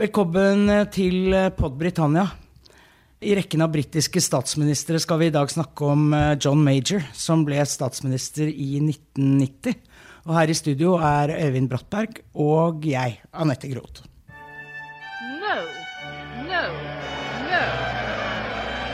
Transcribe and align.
Velkommen 0.00 0.70
til 0.88 1.34
Pod 1.52 1.74
Britannia. 1.76 2.22
I 3.20 3.34
rekken 3.36 3.60
av 3.60 3.74
britiske 3.74 4.22
statsministre 4.24 4.96
skal 4.96 5.20
vi 5.20 5.26
i 5.28 5.34
dag 5.34 5.50
snakke 5.52 5.84
om 5.84 6.06
eh, 6.16 6.30
John 6.40 6.62
Major, 6.64 7.04
som 7.12 7.42
ble 7.44 7.60
statsminister 7.68 8.48
i 8.48 8.80
1990. 8.80 9.76
Og 10.24 10.32
her 10.38 10.48
i 10.48 10.56
studio 10.56 10.94
er 10.96 11.34
Øyvind 11.36 11.68
Brattberg 11.68 12.22
og 12.32 12.88
jeg, 12.88 13.20
Anette 13.36 13.68
Groth. 13.68 14.08
No, 15.44 15.60
no, 16.48 16.64
no. 17.52 17.62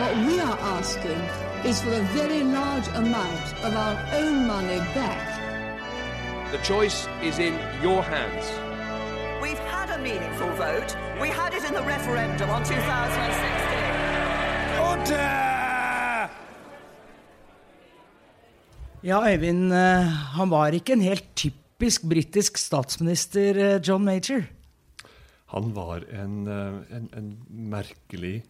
What 0.03 0.19
we 0.27 0.43
are 0.43 0.59
asking 0.75 1.23
is 1.63 1.79
for 1.81 1.95
a 1.95 2.03
very 2.19 2.43
large 2.43 2.91
amount 2.99 3.55
of 3.63 3.71
our 3.71 3.95
own 4.19 4.49
money 4.51 4.83
back. 4.99 5.23
The 6.51 6.59
choice 6.59 7.07
is 7.23 7.39
in 7.39 7.55
your 7.85 8.03
hands. 8.03 8.68
Meaningful 10.09 10.53
vote. 10.57 10.97
We 11.21 11.29
had 11.29 11.53
it 11.53 11.65
in 11.69 11.75
the 11.75 11.85
referendum 11.85 12.49
on 12.49 12.63
2016. 12.65 13.69
Ja, 19.05 19.21
Øyvind, 19.31 19.73
eh, 19.73 20.07
han 20.37 20.51
var 20.51 20.75
ikke 20.75 20.97
en 20.97 21.05
helt 21.05 21.29
typisk 21.37 22.03
britisk 22.09 22.57
statsminister, 22.59 23.57
eh, 23.57 23.81
John 23.89 24.05
Major. 24.05 24.43
Han 25.55 25.75
var 25.77 26.03
en, 26.11 26.47
eh, 26.49 26.97
en, 26.97 27.09
en, 27.17 27.29
merkelig, 27.49 28.43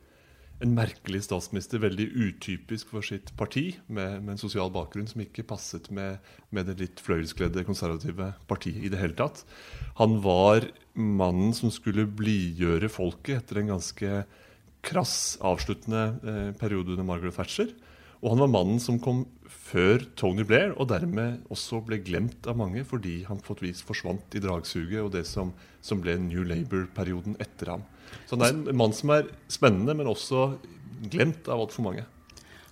en 0.62 0.74
merkelig 0.74 1.22
statsminister, 1.26 1.78
veldig 1.78 2.08
utypisk 2.16 2.88
for 2.88 3.02
sitt 3.02 3.36
parti, 3.36 3.76
med, 3.88 4.22
med 4.22 4.32
en 4.32 4.40
sosial 4.40 4.70
bakgrunn 4.70 5.06
som 5.06 5.20
ikke 5.20 5.42
passet 5.42 5.90
med, 5.90 6.16
med 6.50 6.66
det 6.66 6.78
litt 6.80 7.00
fløyelskledde 7.00 7.66
konservative 7.68 8.32
partiet 8.48 8.82
i 8.82 8.88
det 8.88 8.98
hele 8.98 9.18
tatt. 9.18 9.44
Han 10.00 10.22
var 10.24 10.70
mannen 10.98 11.54
som 11.56 11.72
skulle 11.72 12.08
blidgjøre 12.18 12.90
folket 12.92 13.42
etter 13.42 13.62
en 13.62 13.72
ganske 13.74 14.22
krass 14.84 15.38
avsluttende 15.44 16.02
eh, 16.22 16.50
periode 16.58 16.94
under 16.94 17.06
Margaret 17.06 17.38
Thatcher. 17.38 17.70
Og 18.18 18.32
han 18.32 18.42
var 18.42 18.50
mannen 18.50 18.80
som 18.82 18.98
kom 18.98 19.22
før 19.68 20.02
Tony 20.18 20.42
Blair, 20.46 20.72
og 20.74 20.88
dermed 20.90 21.44
også 21.52 21.80
ble 21.86 22.00
glemt 22.02 22.48
av 22.50 22.58
mange 22.58 22.82
fordi 22.88 23.20
han 23.28 23.42
på 23.44 23.54
vis 23.62 23.82
forsvant 23.86 24.34
i 24.34 24.42
dragsuget 24.42 25.00
og 25.04 25.12
det 25.14 25.24
som, 25.28 25.52
som 25.84 26.02
ble 26.02 26.16
New 26.22 26.42
Labour-perioden 26.48 27.38
etter 27.42 27.76
ham. 27.76 27.86
Så 28.26 28.36
han 28.36 28.46
er 28.46 28.54
en 28.56 28.80
mann 28.80 28.96
som 28.96 29.12
er 29.14 29.28
spennende, 29.52 29.94
men 29.94 30.10
også 30.10 30.50
glemt 31.12 31.46
av 31.46 31.62
altfor 31.62 31.86
mange. 31.86 32.06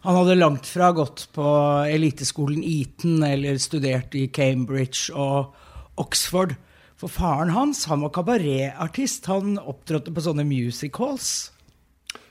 Han 0.06 0.18
hadde 0.20 0.38
langt 0.38 0.68
fra 0.70 0.92
gått 0.94 1.27
på 1.34 1.46
eliteskolen 1.90 2.62
Eton 2.62 3.24
eller 3.27 3.58
studert 3.62 4.14
i 4.18 4.28
Cambridge 4.30 5.11
og 5.14 5.55
Oxford. 5.98 6.55
For 6.97 7.12
faren 7.12 7.52
hans 7.52 7.84
han 7.91 8.00
var 8.06 8.14
kabaretartist. 8.16 9.28
Han 9.28 9.58
opptrådte 9.61 10.14
på 10.16 10.25
sånne 10.25 10.47
music 10.48 10.97
halls. 10.97 11.30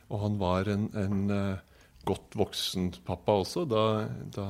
Og 0.09 0.21
han 0.23 0.39
var 0.41 0.69
en, 0.69 0.87
en 0.97 1.19
uh, 1.29 1.61
godt 2.05 2.37
voksen 2.37 2.91
pappa 3.05 3.39
også 3.41 3.65
da, 3.69 3.83
da, 4.33 4.47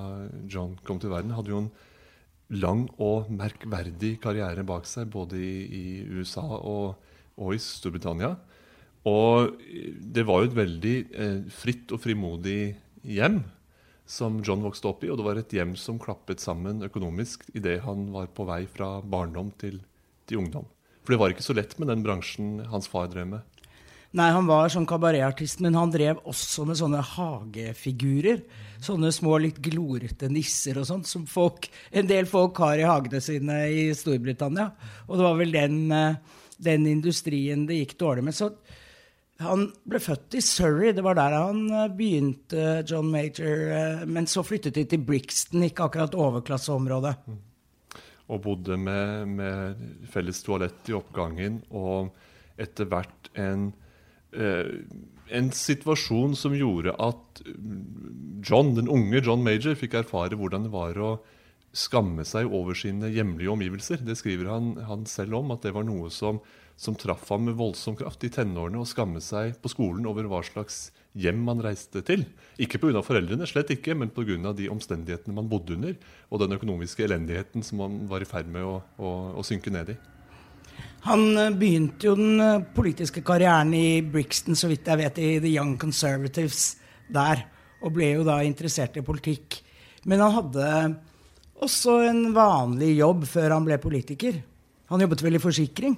John 0.52 0.78
kom 0.88 1.02
til 1.04 1.12
verden. 1.12 1.36
Hadde 1.36 1.52
jo 1.52 1.64
en 1.66 1.72
lang 2.56 2.86
og 3.02 3.32
merkverdig 3.34 4.16
karriere 4.24 4.64
bak 4.68 4.88
seg, 4.88 5.10
både 5.12 5.40
i, 5.40 5.56
i 5.66 5.86
USA 6.16 6.46
og, 6.60 6.96
og, 7.36 7.50
i 7.56 7.60
Storbritannia. 7.60 8.36
Og 9.06 9.60
det 10.16 10.24
var 10.26 10.42
jo 10.42 10.50
et 10.50 10.60
veldig 10.62 10.96
uh, 11.12 11.42
fritt 11.54 11.92
og 11.92 12.02
frimodig 12.06 12.76
hjem 13.04 13.42
som 14.06 14.38
John 14.46 14.64
vokste 14.64 14.88
opp 14.90 15.04
i. 15.04 15.12
Og 15.12 15.20
det 15.20 15.28
var 15.28 15.42
et 15.42 15.58
hjem 15.60 15.76
som 15.80 16.00
klappet 16.02 16.44
sammen 16.44 16.86
økonomisk 16.88 17.44
idet 17.52 17.82
han 17.84 18.08
var 18.16 18.32
på 18.32 18.48
vei 18.48 18.64
fra 18.70 19.00
barndom 19.04 19.52
til, 19.60 19.82
til 20.28 20.44
ungdom. 20.44 20.68
For 21.06 21.14
det 21.14 21.22
var 21.22 21.34
ikke 21.34 21.46
så 21.46 21.56
lett 21.58 21.76
med 21.80 21.92
den 21.92 22.02
bransjen 22.06 22.58
hans 22.72 22.90
far 22.90 23.10
drev 23.12 23.28
med. 23.30 23.56
Nei, 24.16 24.30
han 24.32 24.48
var 24.48 24.70
sånn 24.72 24.88
kabaretartist, 24.88 25.60
men 25.64 25.76
han 25.76 25.92
drev 25.92 26.22
også 26.30 26.64
med 26.70 26.78
sånne 26.80 27.02
hagefigurer. 27.04 28.46
Sånne 28.84 29.10
små, 29.12 29.36
litt 29.44 29.60
glorete 29.64 30.30
nisser 30.32 30.80
og 30.80 30.88
sånt, 30.88 31.10
som 31.10 31.26
folk, 31.28 31.68
en 31.92 32.08
del 32.08 32.30
folk 32.30 32.56
har 32.64 32.80
i 32.80 32.88
hagene 32.88 33.20
sine 33.24 33.58
i 33.76 33.90
Storbritannia. 33.98 34.70
Og 35.10 35.18
det 35.18 35.26
var 35.28 35.36
vel 35.42 35.52
den, 35.52 35.78
eh, 35.92 36.40
den 36.64 36.88
industrien 36.88 37.66
det 37.68 37.82
gikk 37.82 37.98
dårlig 38.00 38.24
med. 38.24 38.38
Så 38.38 38.54
han 39.44 39.68
ble 39.84 40.00
født 40.00 40.38
i 40.40 40.42
Surrey, 40.42 40.94
det 40.96 41.04
var 41.04 41.20
der 41.20 41.36
han 41.36 41.66
eh, 41.68 41.92
begynte, 41.92 42.86
John 42.88 43.12
Major. 43.12 43.68
Eh, 43.68 44.06
men 44.08 44.32
så 44.32 44.46
flyttet 44.48 44.80
de 44.80 44.86
til 44.86 45.04
Brixton, 45.04 45.68
ikke 45.68 45.90
akkurat 45.90 46.16
overklasseområdet. 46.16 47.18
Og 48.26 48.42
bodde 48.42 48.78
med, 48.82 49.28
med 49.38 49.82
felles 50.10 50.40
toalett 50.42 50.90
i 50.90 50.96
oppgangen, 50.98 51.60
og 51.70 52.14
etter 52.58 52.88
hvert 52.90 53.30
en 53.38 53.70
Eh, 54.36 54.72
en 55.36 55.48
situasjon 55.56 56.36
som 56.38 56.54
gjorde 56.54 56.94
at 57.02 57.40
John, 58.46 58.76
den 58.78 58.90
unge 58.92 59.24
John 59.26 59.42
Major 59.46 59.78
fikk 59.80 59.96
erfare 59.98 60.38
hvordan 60.38 60.68
det 60.68 60.74
var 60.74 61.00
å 61.02 61.16
skamme 61.76 62.24
seg 62.28 62.52
over 62.54 62.78
sine 62.78 63.10
hjemlige 63.12 63.52
omgivelser. 63.52 64.04
Det 64.06 64.18
skriver 64.20 64.52
han, 64.52 64.76
han 64.86 65.08
selv 65.10 65.40
om, 65.40 65.50
at 65.56 65.66
det 65.66 65.74
var 65.76 65.88
noe 65.88 66.12
som, 66.14 66.40
som 66.78 66.96
traff 67.00 67.30
ham 67.32 67.46
med 67.48 67.56
voldsom 67.56 67.96
kraft 67.96 68.24
i 68.28 68.30
tenårene. 68.30 68.80
og 68.80 68.88
skammet 68.88 69.24
seg 69.24 69.56
på 69.62 69.72
skolen 69.72 70.06
over 70.06 70.28
hva 70.28 70.42
slags 70.44 70.92
hjem 71.16 71.40
man 71.48 71.62
reiste 71.64 72.02
til. 72.04 72.26
Ikke 72.60 72.80
pga. 72.80 73.02
foreldrene, 73.02 73.48
slett 73.48 73.72
ikke, 73.72 73.96
men 73.96 74.10
pga. 74.10 74.54
de 74.54 74.70
omstendighetene 74.70 75.36
man 75.36 75.48
bodde 75.48 75.74
under, 75.74 75.96
og 76.30 76.40
den 76.40 76.58
økonomiske 76.58 77.04
elendigheten 77.04 77.64
som 77.64 77.80
man 77.80 78.08
var 78.08 78.22
i 78.22 78.26
ferd 78.30 78.48
med 78.52 78.64
å, 78.64 78.82
å, 78.98 79.16
å 79.40 79.44
synke 79.44 79.72
ned 79.72 79.96
i. 79.96 79.98
Han 81.06 81.38
eh, 81.38 81.54
begynte 81.54 82.10
jo 82.10 82.16
den 82.18 82.42
eh, 82.42 82.64
politiske 82.76 83.22
karrieren 83.26 83.74
i 83.78 84.02
Brixton, 84.02 84.58
så 84.58 84.68
vidt 84.68 84.88
jeg 84.90 85.00
vet, 85.04 85.20
i 85.22 85.40
The 85.40 85.52
Young 85.54 85.78
Conservatives 85.80 86.76
der. 87.08 87.46
Og 87.86 87.94
ble 87.94 88.16
jo 88.16 88.26
da 88.26 88.40
interessert 88.44 88.98
i 88.98 89.06
politikk. 89.06 89.62
Men 90.10 90.24
han 90.24 90.34
hadde 90.34 90.70
også 91.64 92.00
en 92.10 92.28
vanlig 92.36 92.96
jobb 92.98 93.24
før 93.30 93.54
han 93.56 93.68
ble 93.68 93.78
politiker. 93.82 94.42
Han 94.90 95.02
jobbet 95.02 95.24
vel 95.26 95.38
i 95.38 95.42
forsikring? 95.42 95.96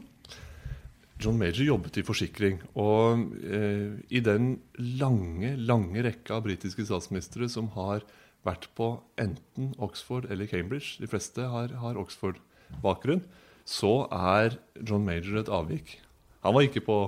John 1.17 1.38
Major 1.39 1.66
jobbet 1.66 1.97
i 1.97 2.05
forsikring. 2.05 2.61
Og 2.78 3.25
eh, 3.41 3.97
i 4.13 4.22
den 4.23 4.57
lange, 4.78 5.55
lange 5.57 6.03
rekka 6.05 6.38
av 6.38 6.45
britiske 6.45 6.85
statsministre 6.88 7.50
som 7.50 7.72
har 7.78 8.05
vært 8.47 8.69
på 8.78 8.94
enten 9.19 9.73
Oxford 9.81 10.29
eller 10.31 10.47
Cambridge, 10.50 11.01
de 11.01 11.09
fleste 11.09 11.44
har, 11.51 11.73
har 11.81 12.00
Oxford-bakgrunn, 12.00 13.25
så 13.67 14.05
er 14.13 14.59
John 14.79 15.03
Major 15.07 15.41
et 15.41 15.51
avvik. 15.51 15.97
Han 16.45 16.55
var 16.55 16.67
ikke 16.67 16.85
på 16.85 17.00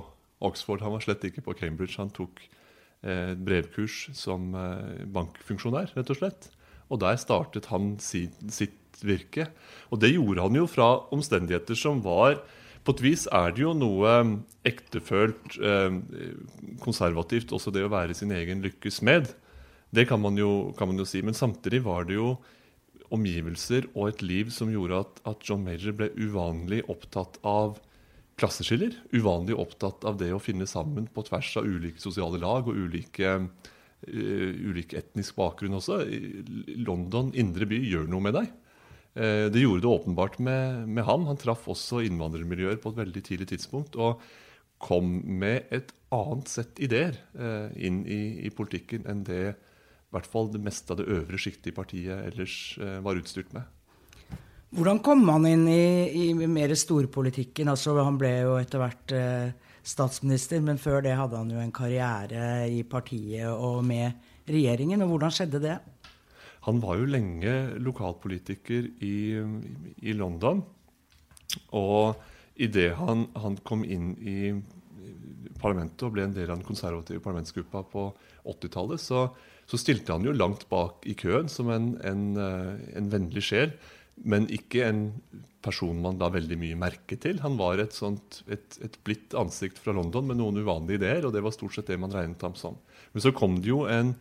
Oxford, 0.44 0.82
han 0.84 0.92
var 0.96 1.04
slett 1.04 1.24
ikke 1.24 1.44
på 1.46 1.54
Cambridge. 1.56 1.96
Han 2.00 2.12
tok 2.12 2.42
eh, 3.06 3.32
brevkurs 3.38 4.08
som 4.16 4.50
eh, 4.58 5.06
bankfunksjonær, 5.12 5.94
rett 5.96 6.12
og 6.12 6.20
slett. 6.20 6.50
Og 6.90 7.00
der 7.00 7.16
startet 7.20 7.70
han 7.70 7.94
sitt, 8.02 8.36
sitt 8.52 9.00
virke. 9.06 9.46
Og 9.94 10.02
det 10.02 10.12
gjorde 10.12 10.44
han 10.44 10.58
jo 10.58 10.66
fra 10.68 10.90
omstendigheter 11.14 11.78
som 11.78 12.02
var 12.04 12.40
På 12.84 12.94
et 12.96 13.02
vis 13.04 13.26
er 13.28 13.52
det 13.52 13.64
jo 13.64 13.74
noe 13.76 14.14
ektefølt 14.66 15.58
eh, 15.60 15.98
konservativt, 16.80 17.52
også 17.52 17.72
det 17.74 17.84
å 17.84 17.92
være 17.92 18.16
sin 18.16 18.32
egen 18.32 18.64
lykkes 18.64 19.02
med. 19.06 19.28
Det 19.90 20.06
kan 20.08 20.20
man, 20.22 20.38
jo, 20.38 20.70
kan 20.78 20.88
man 20.88 21.00
jo 21.00 21.06
si. 21.08 21.20
Men 21.26 21.36
samtidig 21.36 21.82
var 21.84 22.06
det 22.08 22.16
jo 22.16 22.34
omgivelser 23.10 23.88
og 23.92 24.12
et 24.12 24.24
liv 24.24 24.52
som 24.54 24.70
gjorde 24.70 25.02
at, 25.04 25.22
at, 25.26 25.44
John 25.46 25.64
Major 25.66 25.94
ble 25.98 26.12
uvanlig 26.14 26.84
opptatt 26.90 27.40
av 27.46 27.80
klasseskiller. 28.40 28.94
Uvanlig 29.12 29.58
opptatt 29.58 30.06
av 30.08 30.20
det 30.20 30.30
å 30.32 30.40
finne 30.42 30.68
sammen 30.70 31.10
på 31.10 31.26
tvers 31.26 31.52
av 31.60 31.68
ulike 31.68 32.00
sosiale 32.00 32.40
lag 32.40 32.70
og 32.70 32.78
ulike, 32.78 33.34
uh, 33.42 34.50
ulike 34.70 35.02
etnisk 35.02 35.36
bakgrunn 35.36 35.76
også. 35.80 36.00
London, 36.86 37.34
indre 37.36 37.68
by, 37.68 37.82
gjør 37.90 38.08
noe 38.08 38.28
med 38.30 38.38
deg. 38.38 38.54
Uh, 39.20 39.52
det 39.52 39.60
gjorde 39.60 39.84
det 39.84 39.90
åpenbart 39.92 40.38
med, 40.40 40.86
med 40.88 41.04
han. 41.04 41.26
Han 41.28 41.40
traff 41.40 41.68
også 41.68 42.00
innvandrermiljøer 42.08 42.80
på 42.80 42.94
et 42.94 43.02
veldig 43.04 43.24
tidlig 43.26 43.50
tidspunkt. 43.52 44.00
og 44.00 44.22
kom 44.80 45.10
med 45.40 45.68
et 45.76 45.90
annet 46.08 46.48
sett 46.48 46.78
ideer 46.80 47.18
uh, 47.36 47.68
inn 47.76 48.00
i, 48.08 48.46
i 48.48 48.50
politikken 48.54 49.04
enn 49.10 49.26
det 49.28 49.42
i 50.10 50.16
hvert 50.16 50.26
fall 50.26 50.48
det 50.50 50.62
meste 50.64 50.90
av 50.90 50.98
det 50.98 51.10
øvre 51.12 51.38
sjiktet 51.38 51.70
i 51.70 51.74
partiet 51.76 52.24
ellers 52.32 52.54
eh, 52.82 52.96
var 52.98 53.14
utstyrt 53.14 53.52
med. 53.54 53.62
Hvordan 54.74 54.98
kom 55.06 55.22
han 55.30 55.46
inn 55.46 55.62
i, 55.70 55.84
i 56.10 56.46
mer 56.50 56.74
storpolitikken? 56.74 57.70
Altså, 57.70 57.94
han 58.02 58.18
ble 58.18 58.32
jo 58.40 58.56
etter 58.58 58.82
hvert 58.82 59.14
eh, 59.14 59.52
statsminister, 59.86 60.58
men 60.66 60.82
før 60.82 61.04
det 61.06 61.14
hadde 61.14 61.38
han 61.38 61.54
jo 61.54 61.62
en 61.62 61.70
karriere 61.74 62.66
i 62.66 62.82
partiet 62.82 63.46
og 63.54 63.84
med 63.86 64.18
regjeringen. 64.50 65.06
og 65.06 65.14
Hvordan 65.14 65.36
skjedde 65.36 65.62
det? 65.62 65.78
Han 66.66 66.80
var 66.82 66.98
jo 67.00 67.08
lenge 67.08 67.54
lokalpolitiker 67.80 68.90
i, 69.06 69.16
i 70.04 70.16
London. 70.16 70.60
Og 71.76 72.20
idet 72.60 72.92
han, 72.98 73.28
han 73.40 73.56
kom 73.64 73.86
inn 73.86 74.12
i 74.20 74.40
parlamentet 75.60 76.04
og 76.06 76.14
ble 76.14 76.26
en 76.26 76.34
del 76.36 76.50
av 76.50 76.58
den 76.58 76.66
konservative 76.66 77.22
parlamentsgruppa 77.24 77.84
på 77.92 78.10
80-tallet, 78.48 79.00
så 79.00 79.24
så 79.70 79.78
stilte 79.78 80.14
han 80.16 80.26
jo 80.26 80.34
langt 80.34 80.66
bak 80.70 81.06
i 81.06 81.14
køen 81.18 81.48
som 81.50 81.70
en, 81.70 81.92
en, 82.06 82.24
en 82.34 83.10
vennlig 83.12 83.44
sjel. 83.46 83.74
men 84.20 84.50
ikke 84.52 84.82
en 84.84 85.04
person 85.64 85.96
man 86.02 86.18
la 86.20 86.28
veldig 86.32 86.56
mye 86.60 86.76
merke 86.76 87.16
til. 87.20 87.38
Han 87.40 87.54
var 87.56 87.80
et, 87.80 87.94
sånt, 87.96 88.42
et, 88.52 88.76
et 88.84 88.98
blidt 89.06 89.36
ansikt 89.38 89.78
fra 89.80 89.94
London 89.96 90.26
med 90.28 90.36
noen 90.40 90.58
uvanlige 90.60 91.00
ideer, 91.00 91.24
og 91.24 91.32
det 91.32 91.40
var 91.44 91.54
stort 91.54 91.76
sett 91.76 91.88
det 91.88 91.96
man 92.00 92.12
regnet 92.12 92.42
ham 92.44 92.56
som. 92.58 92.76
Men 93.14 93.24
så 93.24 93.32
kom 93.36 93.56
det 93.62 93.70
jo 93.70 93.84
en, 93.88 94.12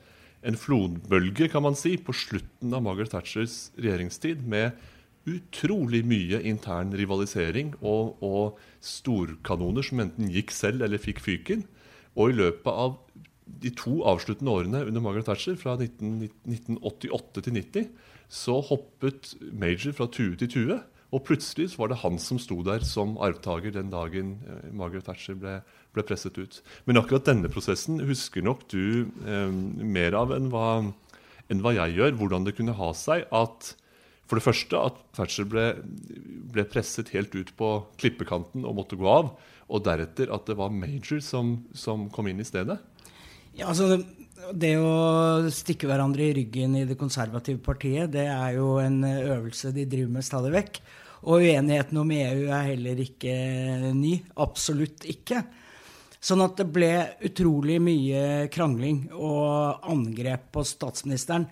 en 0.48 0.58
flodbølge 0.60 1.50
kan 1.52 1.66
man 1.66 1.76
si, 1.78 1.98
på 1.98 2.16
slutten 2.16 2.74
av 2.76 2.84
Margaret 2.86 3.12
Thatchers 3.14 3.70
regjeringstid 3.80 4.46
med 4.48 4.78
utrolig 5.30 6.02
mye 6.08 6.40
intern 6.48 6.94
rivalisering 6.96 7.74
og, 7.84 8.16
og 8.24 8.60
storkanoner 8.84 9.86
som 9.86 10.02
enten 10.06 10.32
gikk 10.32 10.54
selv 10.56 10.86
eller 10.86 11.02
fikk 11.02 11.20
fyken. 11.26 11.66
Og 12.16 12.32
i 12.32 12.40
løpet 12.40 12.72
av 12.72 12.96
de 13.60 13.72
to 13.76 14.00
avsluttende 14.08 14.54
årene 14.54 14.86
under 14.88 15.04
Margaret 15.04 15.28
Thatcher, 15.30 15.58
fra 15.60 15.76
19, 15.80 16.30
1988 16.46 17.44
til 17.46 17.58
90, 17.58 17.92
så 18.30 18.60
hoppet 18.70 19.34
Major 19.52 19.96
fra 19.98 20.08
tue 20.14 20.38
til 20.40 20.52
tue. 20.54 20.80
Og 21.10 21.24
plutselig 21.26 21.72
var 21.80 21.90
det 21.90 22.02
han 22.04 22.20
som 22.22 22.38
sto 22.42 22.60
der 22.66 22.86
som 22.86 23.16
arvtaker 23.18 23.74
den 23.74 23.90
dagen 23.90 24.36
eh, 24.46 24.68
Margaret 24.70 25.08
Thatcher 25.10 25.38
ble, 25.42 25.56
ble, 25.96 26.06
presset 26.06 26.38
ut. 26.40 26.62
Men 26.86 27.02
akkurat 27.02 27.28
denne 27.28 27.52
prosessen 27.52 28.02
husker 28.08 28.46
nok 28.46 28.66
du 28.72 29.10
eh, 29.26 29.50
mer 29.50 30.18
av 30.18 30.34
enn 30.36 30.50
hva, 30.54 30.70
enn 31.50 31.64
hva 31.64 31.76
jeg 31.78 31.98
gjør. 31.98 32.18
Hvordan 32.22 32.48
det 32.48 32.56
kunne 32.60 32.78
ha 32.78 32.92
seg 32.98 33.28
at 33.36 33.74
for 34.30 34.38
det 34.38 34.46
første 34.46 34.78
at 34.78 34.98
Thatcher 35.18 35.48
ble, 35.50 35.66
ble, 36.54 36.66
presset 36.70 37.10
helt 37.16 37.34
ut 37.34 37.50
på 37.58 37.72
klippekanten 37.98 38.62
og 38.62 38.78
måtte 38.78 39.00
gå 39.00 39.10
av. 39.10 39.34
Og 39.70 39.82
deretter 39.86 40.30
at 40.34 40.46
det 40.50 40.58
var 40.58 40.74
Major 40.74 41.22
som, 41.26 41.56
som 41.74 42.08
kom 42.14 42.30
inn 42.30 42.42
i 42.42 42.48
stedet. 42.48 42.78
Ja, 43.58 43.72
altså 43.72 43.98
Det 44.56 44.76
å 44.78 45.50
stikke 45.54 45.90
hverandre 45.90 46.30
i 46.30 46.36
ryggen 46.38 46.78
i 46.78 46.86
det 46.88 46.98
konservative 46.98 47.60
partiet, 47.66 48.14
det 48.14 48.28
er 48.30 48.54
jo 48.56 48.78
en 48.82 49.02
øvelse 49.04 49.74
de 49.76 49.84
driver 49.90 50.14
med 50.14 50.26
stadig 50.26 50.54
vekk. 50.54 50.80
Og 51.28 51.44
uenigheten 51.44 52.00
om 52.00 52.14
EU 52.16 52.46
er 52.48 52.70
heller 52.70 53.02
ikke 53.04 53.34
ny. 53.98 54.14
Absolutt 54.40 55.10
ikke. 55.10 55.42
Sånn 56.20 56.44
at 56.44 56.58
det 56.60 56.68
ble 56.74 56.92
utrolig 57.24 57.80
mye 57.82 58.50
krangling 58.52 59.06
og 59.16 59.86
angrep 59.88 60.50
på 60.56 60.66
statsministeren 60.68 61.48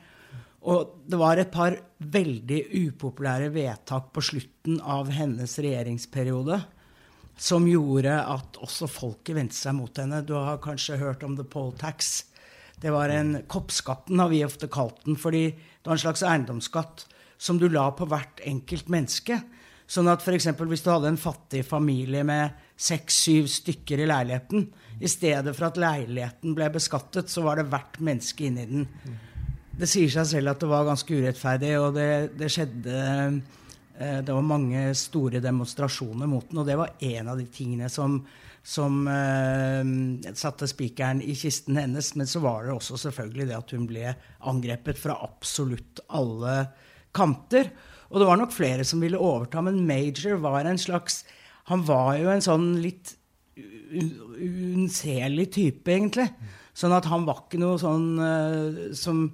og 0.67 0.97
det 1.07 1.19
var 1.19 1.39
et 1.39 1.51
par 1.53 1.75
veldig 1.97 2.59
upopulære 2.75 3.51
vedtak 3.53 4.09
på 4.15 4.23
slutten 4.25 4.81
av 4.83 5.11
hennes 5.15 5.53
regjeringsperiode 5.63 6.59
som 7.37 7.67
gjorde 7.69 8.15
at 8.17 8.57
også 8.65 8.89
folket 8.89 9.37
vendte 9.37 9.55
seg 9.55 9.77
mot 9.77 9.99
henne. 10.01 10.23
Du 10.25 10.33
har 10.35 10.59
kanskje 10.59 10.97
hørt 10.99 11.23
om 11.23 11.37
the 11.37 11.45
poll 11.45 11.71
tax. 11.77 12.25
Det 12.81 12.91
var 12.93 13.13
en 13.13 13.43
Koppskatten, 13.47 14.19
har 14.19 14.31
vi 14.33 14.43
ofte 14.45 14.67
kalt 14.67 15.03
den, 15.05 15.15
fordi 15.15 15.51
det 15.53 15.85
var 15.87 15.95
en 15.95 16.03
slags 16.03 16.25
eiendomsskatt 16.25 17.05
som 17.37 17.61
du 17.61 17.69
la 17.69 17.87
på 17.93 18.09
hvert 18.09 18.41
enkelt 18.43 18.89
menneske. 18.91 19.39
Sånn 19.87 20.09
at 20.11 20.25
f.eks. 20.25 20.49
hvis 20.57 20.83
du 20.83 20.91
hadde 20.91 21.13
en 21.13 21.21
fattig 21.21 21.63
familie 21.65 22.25
med 22.27 22.66
seks-syv 22.77 23.47
stykker 23.49 24.03
i 24.03 24.07
leiligheten, 24.09 24.67
i 25.01 25.09
stedet 25.09 25.53
for 25.57 25.69
at 25.69 25.79
leiligheten 25.81 26.55
ble 26.57 26.69
beskattet, 26.73 27.29
så 27.29 27.43
var 27.45 27.59
det 27.59 27.69
hvert 27.71 27.99
menneske 28.01 28.47
inni 28.47 28.65
den. 28.69 28.87
Det 29.77 29.89
sier 29.89 30.09
seg 30.09 30.29
selv 30.31 30.53
at 30.53 30.61
det 30.63 30.69
var 30.71 30.87
ganske 30.87 31.19
urettferdig, 31.19 31.71
og 31.77 31.97
det, 31.97 32.09
det 32.37 32.49
skjedde 32.49 32.97
eh, 32.97 34.19
Det 34.25 34.33
var 34.33 34.45
mange 34.45 34.89
store 34.97 35.41
demonstrasjoner 35.41 36.29
mot 36.29 36.49
den, 36.49 36.61
og 36.61 36.69
det 36.69 36.77
var 36.79 36.95
en 36.97 37.29
av 37.33 37.37
de 37.37 37.45
tingene 37.53 37.89
som, 37.93 38.19
som 38.65 39.03
uh, 39.05 40.33
satte 40.37 40.69
spikeren 40.69 41.21
i 41.21 41.35
kisten 41.37 41.77
hennes. 41.77 42.13
Men 42.17 42.29
så 42.29 42.41
var 42.41 42.65
det 42.65 42.73
også 42.73 42.97
selvfølgelig 43.05 43.49
det 43.51 43.57
at 43.57 43.73
hun 43.77 43.85
ble 43.89 44.15
angrepet 44.49 45.01
fra 45.01 45.17
absolutt 45.25 46.01
alle 46.09 46.59
kanter. 47.17 47.69
Og 48.09 48.21
det 48.21 48.29
var 48.29 48.41
nok 48.41 48.53
flere 48.55 48.85
som 48.87 49.01
ville 49.03 49.19
overta, 49.21 49.61
men 49.65 49.83
Major 49.85 50.39
var 50.41 50.65
en 50.65 50.81
slags 50.81 51.21
Han 51.71 51.83
var 51.87 52.15
jo 52.19 52.31
en 52.31 52.43
sånn 52.43 52.69
litt 52.83 53.15
unnselig 53.57 55.47
type, 55.55 55.91
egentlig. 55.91 56.27
Sånn 56.77 56.93
at 56.95 57.07
han 57.09 57.25
var 57.27 57.45
ikke 57.45 57.59
noe 57.61 57.79
sånn 57.81 58.09
uh, 58.21 58.81
som 58.95 59.25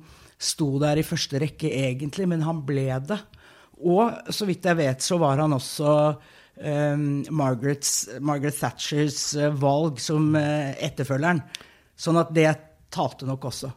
sto 0.44 0.76
der 0.82 1.00
i 1.00 1.06
første 1.08 1.42
rekke, 1.44 1.70
egentlig, 1.70 2.28
men 2.30 2.46
han 2.46 2.64
ble 2.68 2.88
det. 3.08 3.20
Og 3.84 4.32
så 4.34 4.48
vidt 4.48 4.66
jeg 4.68 4.80
vet, 4.80 5.04
så 5.04 5.20
var 5.22 5.42
han 5.44 5.56
også 5.56 5.94
um, 6.64 7.06
Margaret 7.36 8.60
Thatchers 8.60 9.22
uh, 9.40 9.50
valg 9.60 10.02
som 10.04 10.32
uh, 10.38 10.74
etterfølgeren. 10.74 11.44
Sånn 12.00 12.20
at 12.22 12.34
det 12.36 12.50
talte 12.94 13.28
nok 13.30 13.50
også. 13.52 13.72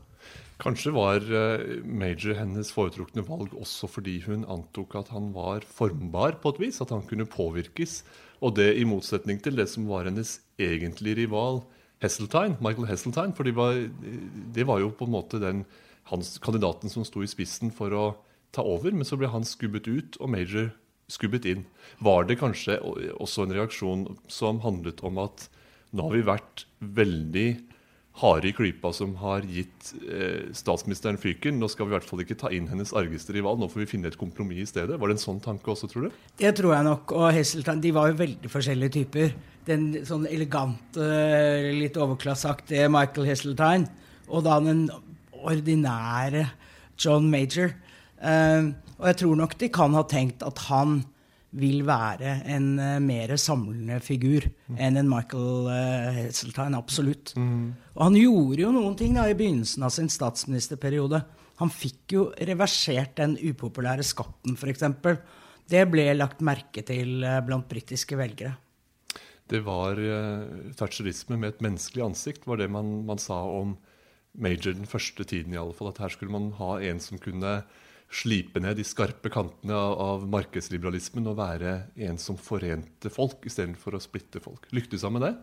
Kanskje 0.62 0.92
var 0.96 1.24
uh, 1.26 1.82
Major 1.84 2.38
hennes 2.38 2.70
foretrukne 2.72 3.24
valg 3.26 3.52
også 3.58 3.90
fordi 3.92 4.20
hun 4.24 4.46
antok 4.48 4.96
at 5.02 5.10
han 5.12 5.32
var 5.34 5.66
formbar 5.66 6.38
på 6.40 6.54
et 6.54 6.62
vis, 6.68 6.80
at 6.84 6.94
han 6.94 7.04
kunne 7.08 7.28
påvirkes. 7.28 8.00
Og 8.44 8.56
det 8.58 8.72
i 8.76 8.84
motsetning 8.88 9.40
til 9.42 9.56
det 9.56 9.68
som 9.72 9.88
var 9.88 10.08
hennes 10.08 10.38
egentlige 10.60 11.22
rival, 11.22 11.62
Hesseltine, 12.04 12.58
Michael 12.60 12.90
Hesseltine. 12.90 13.32
For 13.36 13.48
det 13.48 13.56
var, 13.56 13.78
de 14.54 14.66
var 14.68 14.82
jo 14.82 14.92
på 14.92 15.08
en 15.08 15.14
måte 15.14 15.40
den 15.42 15.64
hans, 16.10 16.36
kandidaten 16.42 16.92
som 16.92 17.06
sto 17.06 17.24
i 17.24 17.30
spissen 17.30 17.72
for 17.74 17.94
å 17.96 18.06
ta 18.54 18.64
over, 18.64 18.92
men 18.92 19.06
så 19.08 19.18
ble 19.18 19.30
han 19.32 19.46
skubbet 19.46 19.88
ut, 19.88 20.18
og 20.20 20.30
Major 20.32 20.70
skubbet 21.12 21.46
inn. 21.48 21.64
Var 22.02 22.26
det 22.28 22.38
kanskje 22.40 22.78
også 23.16 23.46
en 23.46 23.54
reaksjon 23.56 24.06
som 24.32 24.60
handlet 24.64 25.02
om 25.06 25.20
at 25.22 25.48
nå 25.94 26.08
har 26.08 26.16
vi 26.16 26.26
vært 26.26 26.66
veldig 26.80 27.48
harde 28.16 28.48
i 28.48 28.54
klypa 28.56 28.92
som 28.96 29.12
har 29.20 29.44
gitt 29.44 29.90
eh, 30.08 30.48
statsministeren 30.56 31.18
fyken. 31.20 31.58
Nå 31.60 31.68
skal 31.68 31.86
vi 31.86 31.92
i 31.92 31.96
hvert 31.98 32.08
fall 32.08 32.22
ikke 32.24 32.38
ta 32.40 32.50
inn 32.54 32.68
hennes 32.70 32.94
argeste 32.96 33.34
rival. 33.36 33.58
Nå 33.60 33.68
får 33.72 33.82
vi 33.82 33.88
finne 33.90 34.08
et 34.08 34.16
kompromiss 34.16 34.62
i 34.64 34.70
stedet. 34.70 34.96
Var 34.96 35.12
det 35.12 35.18
en 35.18 35.24
sånn 35.26 35.42
tanke 35.44 35.68
også, 35.72 35.90
tror 35.92 36.06
du? 36.06 36.22
Det 36.40 36.54
tror 36.56 36.76
jeg 36.78 36.86
nok. 36.88 37.12
Og 37.16 37.28
Hesseltine 37.36 37.84
de 37.84 37.92
var 37.96 38.10
jo 38.10 38.20
veldig 38.22 38.52
forskjellige 38.52 38.96
typer. 39.00 39.34
Den 39.68 39.90
sånn 40.08 40.24
elegante, 40.30 41.10
litt 41.76 41.98
overklasseaktige 42.00 42.88
Michael 42.92 43.28
Hesseltine. 43.28 43.90
Og 44.26 44.46
da 44.46 44.56
den 44.64 44.86
ordinære 45.36 46.46
John 46.96 47.28
Major. 47.30 47.74
Eh, 48.16 48.72
og 48.96 49.10
jeg 49.10 49.20
tror 49.20 49.36
nok 49.42 49.58
de 49.60 49.68
kan 49.72 49.92
ha 49.96 50.06
tenkt 50.08 50.40
at 50.46 50.64
han 50.70 51.02
vil 51.56 51.82
være 51.86 52.40
en 52.52 52.68
uh, 52.80 52.98
mer 53.02 53.32
samlende 53.40 53.98
figur 54.04 54.44
enn 54.76 54.98
en 55.00 55.08
Michael 55.08 55.70
uh, 55.70 56.18
Heseltine. 56.18 56.78
Absolutt. 56.78 57.32
Mm. 57.38 57.72
Og 57.96 58.04
han 58.04 58.18
gjorde 58.20 58.62
jo 58.64 58.74
noen 58.74 58.98
ting 58.98 59.16
da 59.16 59.26
i 59.30 59.36
begynnelsen 59.38 59.86
av 59.86 59.94
sin 59.94 60.10
statsministerperiode. 60.12 61.22
Han 61.62 61.72
fikk 61.72 62.16
jo 62.16 62.28
reversert 62.36 63.16
den 63.20 63.38
upopulære 63.40 64.04
skatten, 64.04 64.58
f.eks. 64.60 64.84
Det 65.66 65.82
ble 65.90 66.10
lagt 66.14 66.44
merke 66.44 66.84
til 66.86 67.24
uh, 67.24 67.40
blant 67.46 67.68
britiske 67.70 68.18
velgere. 68.18 68.54
Det 69.46 69.62
var 69.62 69.98
uh, 69.98 70.72
thatcherisme 70.76 71.38
med 71.38 71.54
et 71.54 71.64
menneskelig 71.64 72.04
ansikt, 72.10 72.46
var 72.50 72.60
det 72.60 72.70
man, 72.72 73.00
man 73.08 73.22
sa 73.22 73.38
om 73.46 73.76
major 74.36 74.74
den 74.76 74.88
første 74.88 75.24
tiden. 75.24 75.54
i 75.54 75.60
alle 75.60 75.74
fall, 75.74 75.88
At 75.88 75.98
her 75.98 76.08
skulle 76.08 76.32
man 76.32 76.52
ha 76.58 76.76
en 76.80 77.00
som 77.00 77.18
kunne 77.18 77.62
slipe 78.12 78.60
ned 78.62 78.78
de 78.78 78.84
skarpe 78.86 79.30
kantene 79.32 79.74
av, 79.74 79.96
av 80.00 80.24
markedsliberalismen 80.30 81.26
og 81.30 81.38
være 81.40 81.76
en 82.06 82.18
som 82.20 82.38
forente 82.38 83.10
folk 83.12 83.46
istedenfor 83.48 83.96
å 83.96 84.02
splitte 84.02 84.42
folk. 84.42 84.68
Lyktes 84.76 85.04
han 85.06 85.16
med 85.16 85.26
det? 85.26 85.34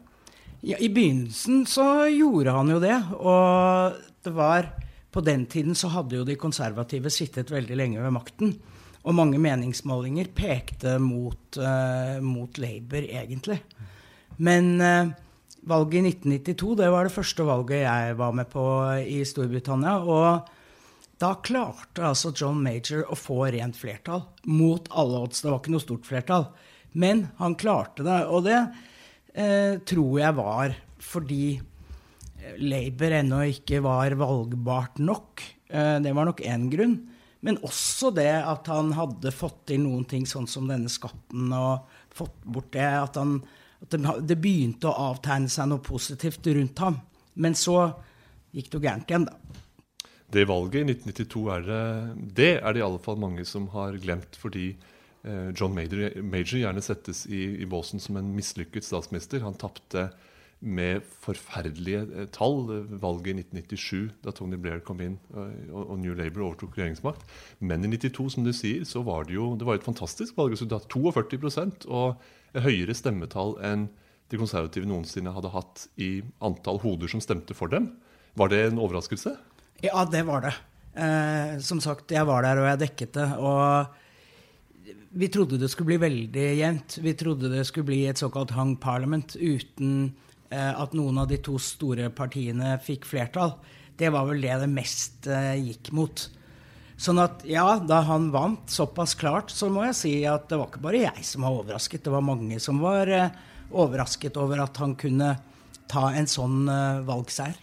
Ja, 0.64 0.78
I 0.80 0.88
begynnelsen 0.94 1.66
så 1.68 2.08
gjorde 2.08 2.54
han 2.56 2.72
jo 2.72 2.80
det. 2.84 2.96
Og 3.20 4.00
det 4.24 4.36
var 4.36 4.72
På 5.14 5.22
den 5.22 5.44
tiden 5.46 5.76
så 5.78 5.92
hadde 5.94 6.16
jo 6.18 6.24
de 6.26 6.34
konservative 6.42 7.12
sittet 7.14 7.52
veldig 7.54 7.76
lenge 7.78 8.02
ved 8.02 8.16
makten. 8.16 8.56
Og 9.06 9.14
mange 9.14 9.38
meningsmålinger 9.38 10.32
pekte 10.34 10.96
mot, 10.98 11.60
uh, 11.60 12.18
mot 12.18 12.58
Labour, 12.58 13.06
egentlig. 13.06 13.60
Men 14.42 14.82
uh, 14.82 15.12
valget 15.70 16.00
i 16.00 16.16
1992 16.16 16.80
det 16.80 16.90
var 16.90 17.06
det 17.06 17.14
første 17.14 17.46
valget 17.46 17.84
jeg 17.84 18.18
var 18.18 18.34
med 18.34 18.50
på 18.50 18.66
i 19.06 19.22
Storbritannia. 19.22 20.00
Og 20.02 20.50
da 21.22 21.34
klarte 21.46 22.06
altså 22.10 22.34
John 22.36 22.62
Major 22.64 23.06
å 23.12 23.18
få 23.18 23.46
rent 23.54 23.78
flertall. 23.80 24.26
Mot 24.50 24.90
alle 24.92 25.22
odds. 25.26 25.44
Det 25.44 25.52
var 25.52 25.62
ikke 25.62 25.76
noe 25.76 25.84
stort 25.84 26.08
flertall. 26.10 26.48
Men 27.00 27.28
han 27.40 27.58
klarte 27.60 28.06
det. 28.06 28.20
Og 28.28 28.46
det 28.48 28.60
eh, 29.34 29.80
tror 29.86 30.20
jeg 30.20 30.40
var 30.40 30.76
fordi 31.04 31.46
Labour 32.60 33.16
ennå 33.20 33.42
ikke 33.54 33.82
var 33.84 34.16
valgbart 34.20 35.02
nok. 35.04 35.44
Eh, 35.70 35.98
det 36.04 36.14
var 36.16 36.30
nok 36.30 36.44
én 36.44 36.70
grunn. 36.72 36.98
Men 37.44 37.60
også 37.66 38.14
det 38.16 38.32
at 38.40 38.70
han 38.72 38.94
hadde 38.96 39.34
fått 39.36 39.66
til 39.72 39.84
noen 39.84 40.06
ting 40.08 40.28
sånn 40.28 40.48
som 40.48 40.70
denne 40.70 40.92
skatten, 40.92 41.50
og 41.52 41.90
fått 42.16 42.38
bort 42.48 42.72
det 42.72 42.88
at 42.88 43.20
han 43.20 43.42
at 43.84 43.98
det 44.24 44.38
begynte 44.40 44.88
å 44.88 45.10
avtegne 45.10 45.52
seg 45.52 45.68
noe 45.70 45.84
positivt 45.84 46.48
rundt 46.56 46.80
ham. 46.80 47.02
Men 47.36 47.56
så 47.58 47.78
gikk 48.56 48.70
det 48.70 48.78
jo 48.78 48.84
gærent 48.86 49.12
igjen, 49.12 49.26
da. 49.28 49.63
Det 50.34 50.48
valget 50.50 50.82
i 50.82 50.96
1992 50.96 51.42
er 51.54 51.66
det, 51.68 51.82
det 52.38 52.52
er 52.58 52.74
det 52.74 52.82
i 52.82 52.86
alle 52.88 53.02
fall 53.04 53.20
mange 53.22 53.44
som 53.46 53.68
har 53.74 54.00
glemt, 54.02 54.38
fordi 54.42 54.72
eh, 54.74 55.50
John 55.54 55.76
Major, 55.78 56.10
Major 56.26 56.58
gjerne 56.64 56.82
settes 56.82 57.28
i, 57.30 57.44
i 57.62 57.68
båsen 57.70 58.02
som 58.02 58.18
en 58.18 58.32
mislykket 58.34 58.88
statsminister. 58.88 59.44
Han 59.46 59.60
tapte 59.62 60.08
med 60.64 61.04
forferdelige 61.22 62.02
eh, 62.08 62.30
tall. 62.34 62.64
eh, 62.74 62.96
Valget 63.04 63.30
i 63.36 63.46
1997, 63.46 64.10
da 64.26 64.34
Tony 64.34 64.58
Blair 64.58 64.82
kom 64.82 65.04
inn 65.06 65.20
og, 65.36 65.84
og 65.84 65.96
New 66.02 66.18
Labour 66.18 66.48
overtok 66.50 66.80
regjeringsmakt. 66.80 67.28
Men 67.62 67.86
i 67.86 67.94
92, 67.94 68.30
som 68.34 68.48
du 68.48 68.54
sier, 68.56 68.88
så 68.90 69.06
var 69.06 69.30
det 69.30 69.38
jo 69.38 69.52
det 69.60 69.70
var 69.70 69.78
et 69.78 69.86
fantastisk 69.86 70.40
valgresultat. 70.40 70.90
42% 70.90 71.86
og 71.94 72.18
høyere 72.58 72.98
stemmetall 72.98 73.60
enn 73.62 73.90
de 74.34 74.40
konservative 74.42 74.90
noensinne 74.90 75.34
hadde 75.36 75.54
hatt 75.54 75.88
i 76.02 76.24
antall 76.42 76.80
hoder 76.82 77.12
som 77.12 77.22
stemte 77.22 77.54
for 77.54 77.70
dem. 77.70 77.92
Var 78.40 78.50
det 78.50 78.66
en 78.66 78.82
overraskelse? 78.82 79.36
Ja, 79.82 80.06
det 80.06 80.24
var 80.28 80.42
det. 80.46 80.54
Eh, 80.94 81.60
som 81.60 81.82
sagt, 81.82 82.12
jeg 82.14 82.26
var 82.30 82.46
der 82.46 82.62
og 82.62 82.70
jeg 82.70 82.82
dekket 82.86 83.18
det. 83.18 83.30
Og 83.42 84.94
vi 85.14 85.30
trodde 85.34 85.60
det 85.62 85.70
skulle 85.72 85.94
bli 85.94 86.02
veldig 86.04 86.46
jevnt. 86.60 86.98
Vi 87.02 87.16
trodde 87.18 87.52
det 87.52 87.66
skulle 87.70 87.90
bli 87.90 88.04
et 88.10 88.22
såkalt 88.22 88.54
hung 88.58 88.76
parliament 88.82 89.36
uten 89.40 90.14
eh, 90.50 90.72
at 90.72 90.94
noen 90.98 91.20
av 91.22 91.30
de 91.32 91.40
to 91.44 91.58
store 91.62 92.10
partiene 92.14 92.78
fikk 92.84 93.10
flertall. 93.10 93.58
Det 93.98 94.10
var 94.14 94.26
vel 94.30 94.42
det 94.42 94.56
det 94.64 94.72
mest 94.72 95.28
eh, 95.30 95.56
gikk 95.62 95.92
mot. 95.94 96.28
Sånn 97.04 97.20
at 97.22 97.42
ja, 97.50 97.80
da 97.82 98.04
han 98.08 98.30
vant 98.34 98.70
såpass 98.70 99.16
klart, 99.18 99.52
så 99.52 99.68
må 99.74 99.84
jeg 99.90 99.98
si 99.98 100.14
at 100.30 100.46
det 100.50 100.60
var 100.60 100.70
ikke 100.70 100.84
bare 100.86 101.04
jeg 101.08 101.26
som 101.28 101.46
var 101.46 101.58
overrasket. 101.58 102.06
Det 102.06 102.14
var 102.14 102.26
mange 102.26 102.60
som 102.64 102.82
var 102.84 103.10
eh, 103.10 103.34
overrasket 103.74 104.38
over 104.40 104.62
at 104.64 104.78
han 104.82 104.96
kunne 105.00 105.34
ta 105.92 106.08
en 106.14 106.30
sånn 106.30 106.64
eh, 106.70 107.04
valgseier. 107.06 107.58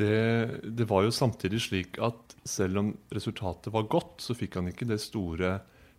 Det, 0.00 0.64
det 0.64 0.86
var 0.88 1.04
jo 1.04 1.12
samtidig 1.14 1.60
slik 1.66 2.00
at 2.02 2.34
selv 2.48 2.80
om 2.80 2.94
resultatet 3.12 3.72
var 3.74 3.88
godt, 3.92 4.18
så 4.24 4.36
fikk 4.36 4.56
han 4.58 4.70
ikke 4.72 4.88
det 4.88 5.00
store 5.02 5.58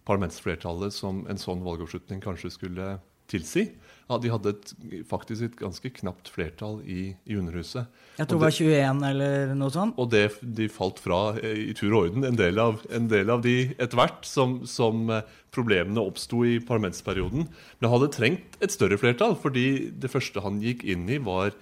parlamentsflertallet 0.09 0.93
som 0.95 1.23
en 1.29 1.39
sånn 1.39 1.61
valgoppslutning 1.65 2.23
kanskje 2.23 2.53
skulle 2.55 2.95
tilsi. 3.31 3.67
Ja, 4.09 4.17
de 4.19 4.31
hadde 4.33 4.51
et, 4.51 4.71
faktisk 5.07 5.45
et 5.45 5.53
ganske 5.59 5.91
knapt 6.01 6.27
flertall 6.33 6.81
i, 6.83 7.13
i 7.23 7.37
Underhuset. 7.39 7.87
Jeg 8.17 8.27
tror 8.27 8.41
det 8.41 8.43
var 8.43 8.55
21 8.57 9.03
eller 9.07 9.53
noe 9.55 9.71
sånt. 9.71 9.95
Og 10.01 10.09
det, 10.11 10.25
de 10.41 10.67
falt 10.71 10.99
fra 10.99 11.21
eh, 11.39 11.69
i 11.69 11.75
tur 11.77 11.93
og 11.93 12.09
orden, 12.09 12.25
en 12.27 12.39
del 12.39 12.59
av, 12.59 12.81
en 12.91 13.07
del 13.11 13.31
av 13.31 13.43
de 13.45 13.55
etter 13.77 13.95
hvert, 13.99 14.25
som, 14.27 14.59
som 14.67 15.05
eh, 15.15 15.23
problemene 15.55 16.03
oppsto 16.03 16.43
i 16.47 16.57
parlamentsperioden. 16.67 17.47
Men 17.47 17.87
han 17.87 17.95
hadde 17.95 18.11
trengt 18.17 18.59
et 18.59 18.75
større 18.75 18.99
flertall, 18.99 19.37
fordi 19.39 19.93
det 19.95 20.11
første 20.11 20.43
han 20.43 20.59
gikk 20.63 20.83
inn 20.91 21.07
i, 21.07 21.21
var 21.23 21.55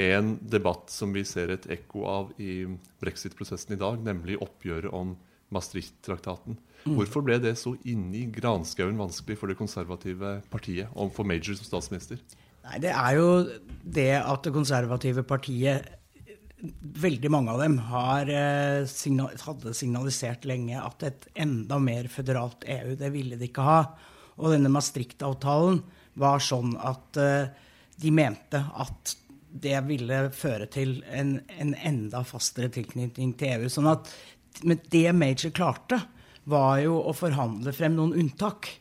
en 0.00 0.34
debatt 0.42 0.90
som 0.92 1.12
vi 1.14 1.24
ser 1.28 1.52
et 1.54 1.66
ekko 1.78 2.04
av 2.08 2.32
i 2.40 2.64
brexit-prosessen 3.02 3.76
i 3.76 3.80
dag, 3.80 4.00
nemlig 4.04 4.38
oppgjøret 4.40 4.92
om 4.96 5.14
Maastricht-traktaten. 5.54 6.58
Hvorfor 6.86 7.24
ble 7.26 7.36
det 7.42 7.56
så 7.60 7.74
inni 7.88 8.24
granskauen 8.32 8.98
vanskelig 9.00 9.36
for 9.40 9.50
det 9.50 9.58
konservative 9.58 10.38
partiet, 10.52 10.88
om 10.94 11.10
for 11.12 11.28
Major 11.28 11.58
som 11.58 11.66
statsminister? 11.68 12.20
Nei, 12.64 12.78
Det 12.78 12.92
er 12.92 13.16
jo 13.16 13.30
det 13.84 14.12
at 14.20 14.44
det 14.44 14.54
konservative 14.54 15.24
partiet 15.24 15.96
Veldig 16.60 17.30
mange 17.32 17.48
av 17.54 17.62
dem 17.62 17.78
har, 17.88 18.28
eh, 18.28 18.84
signal, 18.84 19.32
hadde 19.32 19.72
signalisert 19.72 20.44
lenge 20.44 20.76
at 20.76 21.02
et 21.02 21.26
enda 21.34 21.78
mer 21.80 22.04
føderalt 22.04 22.66
EU, 22.68 22.96
det 22.96 23.10
ville 23.14 23.38
de 23.40 23.48
ikke 23.48 23.64
ha. 23.64 23.96
Og 24.36 24.52
denne 24.52 24.68
Maastricht-avtalen 24.68 25.80
var 26.20 26.38
sånn 26.38 26.76
at 26.76 27.16
eh, 27.16 27.48
de 27.96 28.10
mente 28.10 28.60
at 28.60 29.16
det 29.50 29.78
ville 29.88 30.22
føre 30.36 30.68
til 30.70 31.00
en, 31.10 31.38
en 31.58 31.74
enda 31.74 32.22
fastere 32.26 32.70
tilknytning 32.72 33.34
til 33.38 33.56
EU. 33.56 33.70
Sånn 33.72 33.90
at 33.90 34.10
men 34.66 34.80
det 34.92 35.12
Major 35.16 35.52
klarte, 35.54 36.00
var 36.50 36.80
jo 36.82 36.96
å 37.06 37.12
forhandle 37.14 37.72
frem 37.76 37.94
noen 37.96 38.16
unntak 38.18 38.72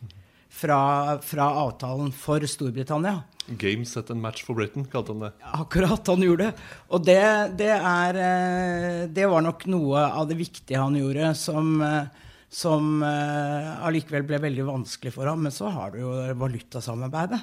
fra, 0.49 1.19
fra 1.21 1.49
avtalen 1.65 2.11
for 2.15 2.43
Storbritannia. 2.49 3.21
Game 3.59 3.85
set 3.85 4.11
and 4.13 4.21
match 4.21 4.43
for 4.45 4.57
Britain, 4.57 4.85
kalte 4.89 5.13
han 5.13 5.23
det. 5.25 5.31
Akkurat, 5.57 6.07
han 6.07 6.23
gjorde 6.23 6.49
det. 6.49 6.65
Og 6.93 7.05
det, 7.05 7.21
det, 7.59 7.69
er, 7.75 8.19
eh, 8.23 9.03
det 9.09 9.29
var 9.29 9.45
nok 9.45 9.65
noe 9.71 10.03
av 10.05 10.27
det 10.29 10.37
viktige 10.39 10.81
han 10.81 10.97
gjorde, 10.99 11.31
som, 11.37 11.71
eh, 11.85 12.27
som 12.49 13.01
eh, 13.05 13.71
allikevel 13.87 14.27
ble 14.29 14.41
veldig 14.45 14.67
vanskelig 14.69 15.15
for 15.15 15.29
ham. 15.29 15.41
Men 15.47 15.55
så 15.55 15.71
har 15.73 15.95
du 15.95 16.03
jo 16.03 16.13
valutasamarbeidet. 16.37 17.41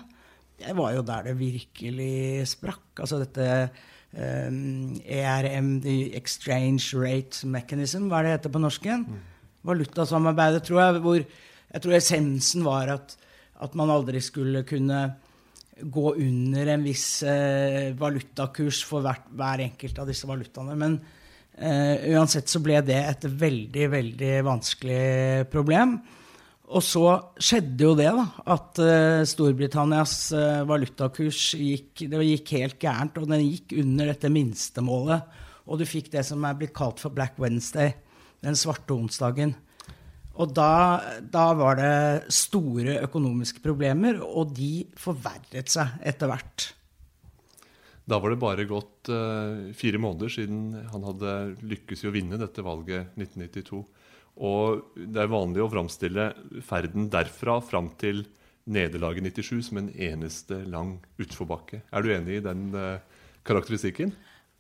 Det 0.57 0.73
var 0.77 0.95
jo 0.97 1.05
der 1.05 1.29
det 1.29 1.37
virkelig 1.39 2.47
sprakk. 2.49 2.85
Altså 3.03 3.21
dette 3.21 3.49
um, 4.17 4.97
ERM, 5.05 5.75
Exchange 6.17 6.97
Rate 6.97 7.49
Mechanism, 7.51 8.09
hva 8.09 8.23
er 8.23 8.29
det 8.29 8.35
heter 8.39 8.55
på 8.55 8.63
norsk 8.63 8.89
igjen? 8.89 9.05
Valutasamarbeidet, 9.67 10.65
tror 10.65 10.83
jeg, 10.83 11.05
hvor 11.05 11.21
jeg 11.21 11.83
tror 11.83 11.99
essensen 11.99 12.65
var 12.65 12.93
at, 12.95 13.17
at 13.61 13.77
man 13.77 13.93
aldri 13.93 14.23
skulle 14.25 14.63
kunne 14.69 15.01
gå 15.77 16.15
under 16.15 16.73
en 16.73 16.85
viss 16.87 17.21
uh, 17.27 17.93
valutakurs 18.01 18.81
for 18.89 19.05
hvert, 19.05 19.27
hver 19.37 19.67
enkelt 19.67 19.99
av 20.01 20.09
disse 20.09 20.29
valutaene. 20.29 20.77
Men 20.81 20.97
uh, 21.61 21.97
uansett 22.15 22.49
så 22.49 22.63
ble 22.65 22.81
det 22.87 23.03
et 23.03 23.27
veldig, 23.29 23.91
veldig 23.93 24.37
vanskelig 24.47 25.03
problem. 25.53 25.99
Og 26.67 26.83
så 26.83 27.03
skjedde 27.39 27.87
jo 27.87 27.93
det, 27.99 28.09
da. 28.11 28.25
At 28.57 28.81
eh, 28.83 29.23
Storbritannias 29.29 30.17
eh, 30.35 30.63
valutakurs 30.67 31.53
gikk, 31.55 32.07
gikk 32.11 32.55
helt 32.57 32.81
gærent. 32.83 33.21
Og 33.21 33.29
den 33.31 33.45
gikk 33.45 33.77
under 33.83 34.11
dette 34.11 34.31
minstemålet. 34.33 35.37
Og 35.67 35.79
du 35.79 35.87
fikk 35.87 36.11
det 36.15 36.25
som 36.27 36.43
er 36.47 36.59
blitt 36.59 36.75
kalt 36.75 37.03
for 37.03 37.15
Black 37.15 37.39
Wednesday. 37.43 37.95
Den 38.43 38.59
svarte 38.59 38.97
onsdagen. 38.97 39.55
Og 40.37 40.51
da, 40.53 41.01
da 41.33 41.47
var 41.57 41.79
det 41.79 42.33
store 42.35 42.99
økonomiske 43.07 43.63
problemer, 43.65 44.19
og 44.21 44.53
de 44.57 44.85
forverret 45.01 45.71
seg 45.73 45.95
etter 46.05 46.29
hvert. 46.29 46.67
Da 48.07 48.19
var 48.23 48.31
det 48.31 48.43
bare 48.43 48.67
gått 48.69 49.09
uh, 49.11 49.73
fire 49.75 49.99
måneder 49.99 50.31
siden 50.31 50.77
han 50.93 51.07
hadde 51.09 51.33
lykkes 51.67 52.05
i 52.05 52.11
å 52.11 52.13
vinne 52.15 52.39
dette 52.39 52.63
valget 52.63 53.17
1992. 53.17 53.81
Og 54.37 54.83
det 54.97 55.23
er 55.23 55.33
vanlig 55.33 55.63
å 55.65 55.71
framstille 55.73 56.35
ferden 56.67 57.09
derfra 57.13 57.61
fram 57.65 57.89
til 58.01 58.27
nederlaget 58.67 59.23
97 59.31 59.63
som 59.69 59.79
en 59.81 59.91
eneste 59.91 60.55
lang 60.69 61.01
utforbakke. 61.23 61.81
Er 61.95 62.01
du 62.03 62.09
enig 62.13 62.35
i 62.39 62.45
den 62.45 62.75
eh, 62.77 63.01
karakteristikken? 63.47 64.13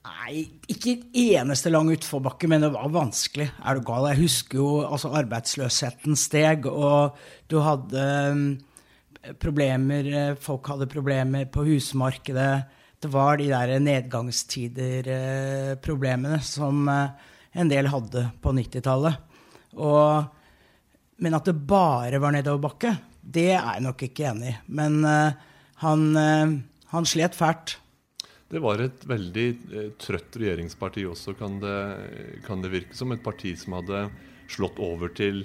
Nei, 0.06 0.46
ikke 0.70 1.02
eneste 1.18 1.70
lang 1.72 1.88
utforbakke, 1.90 2.46
men 2.50 2.60
det 2.62 2.70
var 2.76 2.88
vanskelig. 2.94 3.48
Er 3.58 3.74
du 3.74 3.80
gal? 3.88 4.10
Jeg 4.12 4.22
husker 4.22 4.56
jo 4.60 4.68
altså 4.86 5.08
arbeidsløsheten 5.18 6.14
steg, 6.18 6.66
og 6.70 6.98
du 7.50 7.56
hadde 7.64 8.02
um, 8.30 8.58
problemer 9.42 10.04
eh, 10.06 10.38
Folk 10.38 10.66
hadde 10.70 10.92
problemer 10.92 11.44
på 11.50 11.64
husmarkedet. 11.66 12.62
Det 13.02 13.10
var 13.12 13.36
de 13.40 13.46
der 13.50 13.80
nedgangstider-problemene 13.82 16.40
som 16.46 16.86
uh, 16.86 17.10
en 17.56 17.68
del 17.72 17.86
hadde 17.90 18.30
på 18.44 18.52
90-tallet. 18.54 19.25
Men 19.76 21.36
at 21.36 21.48
det 21.48 21.56
bare 21.68 22.20
var 22.20 22.34
nedoverbakke, 22.34 22.92
det 23.20 23.50
er 23.54 23.60
jeg 23.60 23.84
nok 23.84 24.06
ikke 24.06 24.28
enig 24.30 24.52
i. 24.52 24.56
Men 24.78 25.00
uh, 25.04 25.34
han, 25.82 26.06
uh, 26.16 26.54
han 26.92 27.08
slet 27.08 27.36
fælt. 27.36 27.78
Det 28.46 28.62
var 28.62 28.78
et 28.78 29.02
veldig 29.10 29.46
eh, 29.74 29.86
trøtt 29.98 30.36
regjeringsparti 30.38 31.02
også, 31.10 31.32
kan 31.34 31.56
det, 31.58 31.78
kan 32.46 32.60
det 32.62 32.70
virke 32.70 32.94
som. 32.94 33.10
Et 33.10 33.22
parti 33.24 33.56
som 33.58 33.74
hadde 33.74 34.04
slått 34.52 34.78
over 34.78 35.10
til 35.18 35.42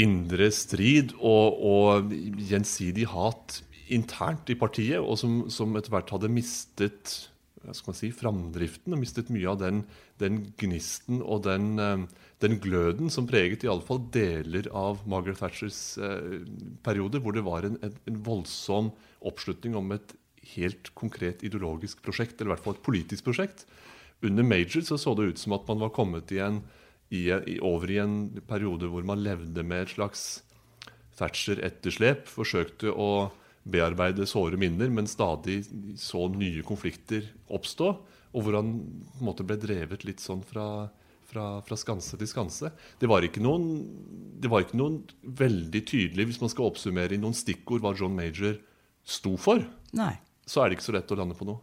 indre 0.00 0.48
strid 0.54 1.12
og, 1.18 1.60
og 1.60 2.14
gjensidig 2.48 3.04
hat 3.12 3.58
internt 3.92 4.48
i 4.48 4.56
partiet, 4.56 5.02
og 5.02 5.18
som, 5.20 5.42
som 5.52 5.76
etter 5.76 5.92
hvert 5.92 6.14
hadde 6.14 6.32
mistet 6.32 7.16
hva 7.60 7.74
skal 7.76 7.92
man 7.92 7.98
si, 7.98 8.08
framdriften 8.16 8.94
og 8.96 9.02
mistet 9.02 9.28
mye 9.34 9.50
av 9.50 9.58
den, 9.60 9.82
den 10.22 10.40
gnisten 10.56 11.20
og 11.20 11.44
den, 11.44 11.74
den 12.40 12.56
gløden 12.62 13.12
som 13.12 13.28
preget 13.28 13.64
iallfall 13.66 14.00
deler 14.14 14.68
av 14.76 15.02
Margaret 15.08 15.40
Thatchers 15.42 15.98
eh, 16.00 16.40
periode, 16.84 17.20
hvor 17.20 17.36
det 17.36 17.44
var 17.46 17.66
en, 17.68 17.76
en, 17.84 17.96
en 18.08 18.20
voldsom 18.26 18.90
oppslutning 19.28 19.76
om 19.76 19.92
et 19.96 20.14
helt 20.54 20.90
konkret 20.96 21.44
ideologisk 21.46 22.00
prosjekt, 22.04 22.38
eller 22.38 22.52
i 22.52 22.54
hvert 22.54 22.64
fall 22.64 22.78
et 22.78 22.86
politisk 22.86 23.26
prosjekt. 23.28 23.66
Under 24.24 24.44
Major 24.44 24.84
så, 24.84 24.96
så 25.00 25.14
det 25.16 25.32
ut 25.32 25.40
som 25.42 25.56
at 25.56 25.68
man 25.68 25.82
var 25.84 25.92
kommet 25.96 26.32
i 26.32 26.40
i, 27.10 27.26
i, 27.26 27.58
over 27.58 27.90
i 27.90 27.98
en 27.98 28.16
periode 28.46 28.88
hvor 28.90 29.04
man 29.06 29.22
levde 29.24 29.64
med 29.66 29.84
et 29.84 29.94
slags 29.96 30.44
Thatcher-etterslep. 31.18 32.28
Forsøkte 32.30 32.92
å 32.94 33.30
bearbeide 33.70 34.28
såre 34.30 34.56
minner, 34.60 34.88
men 34.88 35.10
stadig 35.10 35.64
så 36.00 36.28
nye 36.32 36.62
konflikter 36.66 37.26
oppstå. 37.50 37.90
Og 38.30 38.46
hvor 38.46 38.60
han 38.60 38.70
på 38.78 39.20
en 39.20 39.26
måte 39.26 39.46
ble 39.46 39.58
drevet 39.60 40.06
litt 40.06 40.22
sånn 40.22 40.44
fra, 40.46 40.88
fra, 41.30 41.46
fra 41.66 41.78
skanse 41.78 42.18
til 42.18 42.28
skanse. 42.28 42.72
Det 43.00 43.08
var, 43.10 43.24
ikke 43.26 43.42
noen, 43.42 43.68
det 44.40 44.50
var 44.50 44.64
ikke 44.64 44.80
noen 44.80 45.00
veldig 45.22 45.82
tydelig, 45.88 46.28
hvis 46.30 46.42
man 46.42 46.52
skal 46.52 46.68
oppsummere 46.70 47.16
i 47.16 47.20
noen 47.20 47.36
stikkord 47.36 47.84
hva 47.84 47.94
John 47.98 48.16
Major 48.18 48.58
sto 49.06 49.36
for, 49.40 49.64
Nei. 49.96 50.12
så 50.46 50.62
er 50.62 50.70
det 50.70 50.78
ikke 50.78 50.88
så 50.90 50.96
lett 50.98 51.14
å 51.14 51.18
lande 51.18 51.38
på 51.38 51.48
noe. 51.48 51.62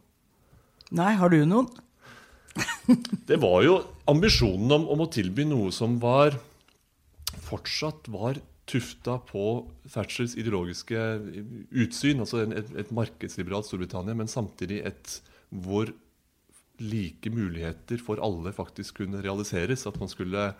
Nei, 0.97 1.13
har 1.19 1.31
du 1.33 1.41
noen? 1.45 1.69
Det 3.29 3.37
var 3.43 3.61
jo 3.65 3.79
ambisjonen 4.09 4.71
om, 4.79 4.87
om 4.93 5.03
å 5.03 5.11
tilby 5.11 5.45
noe 5.45 5.73
som 5.75 5.99
var 6.01 6.39
fortsatt 7.47 8.07
var 8.11 8.39
tufta 8.67 9.17
på 9.23 9.43
Thatchers 9.87 10.35
ideologiske 10.39 11.03
utsyn, 11.71 12.23
altså 12.23 12.41
en, 12.43 12.55
et, 12.59 12.71
et 12.81 12.89
markedsliberalt 12.95 13.67
Storbritannia, 13.67 14.15
men 14.17 14.31
samtidig 14.31 14.81
et 14.87 15.19
hvor 15.47 15.93
like 16.81 17.31
muligheter 17.33 18.01
for 18.03 18.21
alle 18.23 18.53
faktisk 18.55 19.01
kunne 19.01 19.21
realiseres. 19.23 19.87
At 19.89 19.99
man 20.01 20.11
skulle 20.11 20.51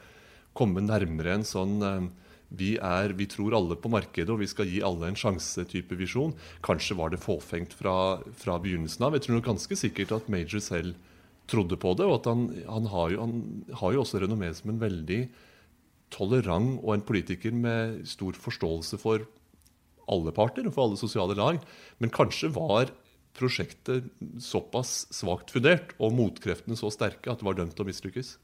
komme 0.57 0.81
nærmere 0.81 1.37
en 1.37 1.45
sånn 1.45 1.75
eh, 1.85 2.07
vi, 2.47 2.77
er, 2.79 3.11
vi 3.19 3.27
tror 3.27 3.55
alle 3.57 3.75
på 3.79 3.91
markedet, 3.91 4.29
og 4.31 4.39
vi 4.39 4.47
skal 4.47 4.69
gi 4.69 4.79
alle 4.85 5.09
en 5.09 5.19
sjanse-type 5.19 5.97
visjon. 5.99 6.33
Kanskje 6.65 6.95
var 6.99 7.11
det 7.11 7.19
fåfengt 7.23 7.75
fra, 7.75 8.23
fra, 8.39 8.55
begynnelsen 8.63 9.03
av. 9.03 9.17
Jeg 9.17 9.25
tror 9.25 9.37
nok 9.37 9.49
ganske 9.49 9.79
sikkert 9.79 10.13
at 10.15 10.29
Major 10.31 10.63
selv 10.63 10.95
trodde 11.51 11.79
på 11.79 11.93
det. 11.99 12.07
Og 12.07 12.21
at 12.21 12.29
han, 12.31 12.47
han, 12.67 12.87
har, 12.93 13.11
jo, 13.11 13.25
han 13.25 13.75
har 13.81 13.95
jo 13.95 14.03
også 14.03 14.23
renommé 14.23 14.53
som 14.55 14.71
en 14.71 14.81
veldig 14.81 15.25
tolerant 16.13 16.77
og 16.79 16.93
en 16.95 17.03
politiker 17.03 17.51
med 17.51 18.05
stor 18.07 18.37
forståelse 18.39 18.99
for 19.01 19.27
alle 20.07 20.31
parter 20.31 20.63
og 20.67 20.75
for 20.75 20.87
alle 20.87 20.99
sosiale 20.99 21.35
lag. 21.35 21.59
Men 21.99 22.15
kanskje 22.15 22.53
var 22.55 22.93
prosjektet 23.37 24.09
såpass 24.41 25.05
svakt 25.13 25.53
fundert 25.53 25.93
og 26.01 26.15
motkreftene 26.17 26.77
så 26.79 26.91
sterke 26.93 27.31
at 27.31 27.41
det 27.41 27.47
var 27.47 27.57
dømt 27.59 27.75
til 27.77 27.85
å 27.85 27.89
mislykkes. 27.89 28.35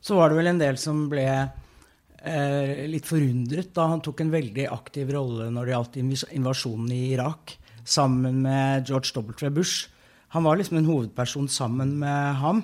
Så 0.00 0.16
var 0.16 0.30
det 0.30 0.40
vel 0.40 0.50
en 0.52 0.60
del 0.60 0.78
som 0.80 1.04
ble 1.12 1.26
eh, 1.28 2.86
litt 2.88 3.08
forundret 3.08 3.72
da 3.76 3.90
han 3.92 4.02
tok 4.04 4.22
en 4.24 4.32
veldig 4.32 4.68
aktiv 4.72 5.12
rolle 5.12 5.50
når 5.52 5.66
det 5.66 5.74
gjaldt 5.74 5.98
invasjonen 6.38 6.92
i 6.96 7.02
Irak, 7.14 7.56
sammen 7.84 8.42
med 8.44 8.88
George 8.88 9.12
W. 9.16 9.50
Bush. 9.52 9.90
Han 10.34 10.46
var 10.46 10.60
liksom 10.60 10.78
en 10.78 10.88
hovedperson 10.88 11.48
sammen 11.50 11.96
med 11.98 12.38
ham. 12.40 12.62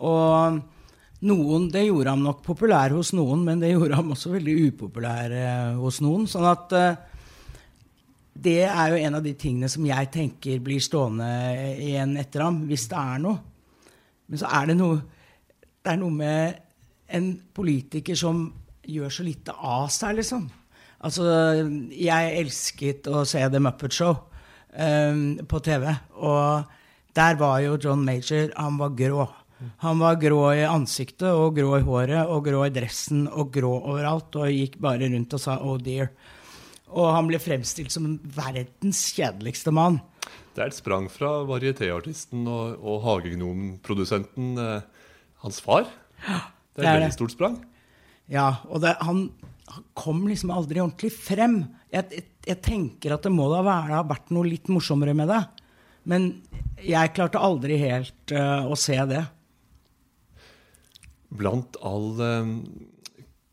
Og 0.00 0.62
noen, 1.26 1.68
Det 1.72 1.86
gjorde 1.86 2.12
ham 2.12 2.22
nok 2.24 2.42
populær 2.44 2.92
hos 2.96 3.12
noen, 3.16 3.44
men 3.44 3.60
det 3.60 3.72
gjorde 3.72 3.98
ham 3.98 4.12
også 4.12 4.32
veldig 4.34 4.56
upopulær 4.70 5.32
eh, 5.32 5.76
hos 5.80 6.00
noen. 6.04 6.26
sånn 6.28 6.48
at 6.48 6.72
eh, 6.72 6.96
det 8.42 8.62
er 8.66 8.92
jo 8.92 9.00
en 9.00 9.18
av 9.18 9.24
de 9.24 9.32
tingene 9.38 9.68
som 9.70 9.86
jeg 9.86 10.10
tenker 10.14 10.60
blir 10.64 10.82
stående 10.82 11.28
igjen 11.80 12.16
etter 12.20 12.44
ham, 12.44 12.62
hvis 12.68 12.86
det 12.90 13.00
er 13.00 13.22
noe. 13.24 13.40
Men 14.26 14.42
så 14.42 14.50
er 14.58 14.70
det 14.70 14.78
noe 14.80 15.02
Det 15.86 15.92
er 15.92 15.98
noe 16.00 16.10
med 16.10 16.56
en 17.14 17.28
politiker 17.54 18.18
som 18.18 18.48
gjør 18.82 19.12
så 19.14 19.22
lite 19.22 19.52
av 19.54 19.86
seg, 19.94 20.16
liksom. 20.18 20.48
Altså, 21.06 21.26
jeg 21.94 22.32
elsket 22.40 23.06
å 23.06 23.22
se 23.28 23.44
The 23.52 23.60
Muppet 23.62 23.94
Show 23.94 24.16
um, 24.74 25.36
på 25.46 25.60
TV, 25.62 25.92
og 26.18 26.72
der 27.14 27.38
var 27.38 27.60
jo 27.62 27.76
John 27.78 28.02
Major 28.02 28.50
Han 28.56 28.80
var 28.80 28.96
grå. 28.98 29.28
Han 29.84 30.02
var 30.02 30.18
grå 30.20 30.40
i 30.52 30.66
ansiktet 30.68 31.30
og 31.30 31.54
grå 31.56 31.78
i 31.78 31.84
håret 31.86 32.28
og 32.28 32.42
grå 32.48 32.66
i 32.66 32.74
dressen 32.74 33.24
og 33.30 33.54
grå 33.54 33.70
overalt 33.78 34.34
og 34.36 34.50
gikk 34.52 34.76
bare 34.82 35.08
rundt 35.08 35.32
og 35.32 35.40
sa 35.40 35.56
'oh 35.56 35.78
dear'. 35.80 36.10
Og 36.94 37.08
han 37.10 37.28
ble 37.30 37.40
fremstilt 37.42 37.94
som 37.94 38.16
verdens 38.36 39.02
kjedeligste 39.16 39.72
mann. 39.74 39.98
Det 40.54 40.62
er 40.62 40.70
et 40.70 40.78
sprang 40.78 41.08
fra 41.12 41.42
varietéartisten 41.48 42.46
og, 42.48 42.78
og 42.80 43.02
hagegnomprodusenten, 43.04 44.54
eh, 44.62 45.10
hans 45.44 45.58
far. 45.62 45.90
Ja, 46.24 46.40
det 46.76 46.84
er 46.84 46.88
et 46.88 47.00
veldig 47.00 47.16
stort 47.18 47.34
sprang. 47.34 47.58
Ja, 48.32 48.48
og 48.70 48.82
det, 48.82 48.96
han, 49.04 49.28
han, 49.68 49.84
kom 49.98 50.24
liksom 50.30 50.54
aldri 50.54 50.80
ordentlig 50.82 51.12
frem. 51.14 51.60
Jeg, 51.92 52.08
jeg, 52.14 52.26
jeg 52.48 52.62
tenker 52.64 53.16
at 53.16 53.26
det 53.26 53.34
må 53.34 53.50
da 53.52 53.60
være, 53.66 53.98
ha 53.98 54.02
vært 54.06 54.32
noe 54.34 54.48
litt 54.48 54.70
morsommere 54.72 55.14
med 55.18 55.30
det. 55.30 55.42
Men 56.06 56.30
jeg 56.80 57.14
klarte 57.16 57.42
aldri 57.42 57.78
helt 57.82 58.34
uh, 58.34 58.64
å 58.70 58.78
se 58.78 58.96
det 59.10 59.24
blant 61.36 61.78
all 61.84 62.20
eh, 62.22 62.50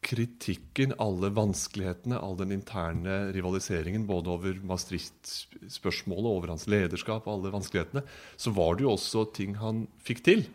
kritikken, 0.03 0.93
alle 1.01 1.29
vanskelighetene, 1.33 2.19
all 2.19 2.35
den 2.39 2.53
interne 2.55 3.31
rivaliseringen 3.35 4.05
både 4.09 4.33
over 4.33 4.59
Maastricht-spørsmålet, 4.67 6.29
over 6.29 6.53
hans 6.53 6.67
lederskap, 6.71 7.27
alle 7.27 7.53
vanskelighetene, 7.53 8.03
så 8.37 8.53
var 8.55 8.77
det 8.77 8.87
jo 8.87 8.93
også 8.93 9.25
ting 9.35 9.57
han 9.61 9.85
fikk 10.03 10.23
til. 10.27 10.45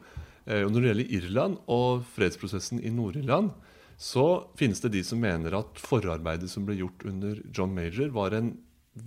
Eh, 0.46 0.62
og 0.64 0.72
når 0.72 0.80
det 0.80 0.92
gjelder 0.92 1.16
Irland 1.18 1.58
og 1.70 2.06
fredsprosessen 2.14 2.82
i 2.82 2.92
Nord-Irland, 2.94 3.52
så 3.98 4.46
finnes 4.58 4.80
det 4.84 4.92
de 4.94 5.02
som 5.02 5.18
mener 5.18 5.56
at 5.58 5.80
forarbeidet 5.82 6.50
som 6.52 6.66
ble 6.68 6.78
gjort 6.78 7.02
under 7.08 7.40
John 7.50 7.74
Major, 7.74 8.12
var 8.14 8.36
en 8.36 8.54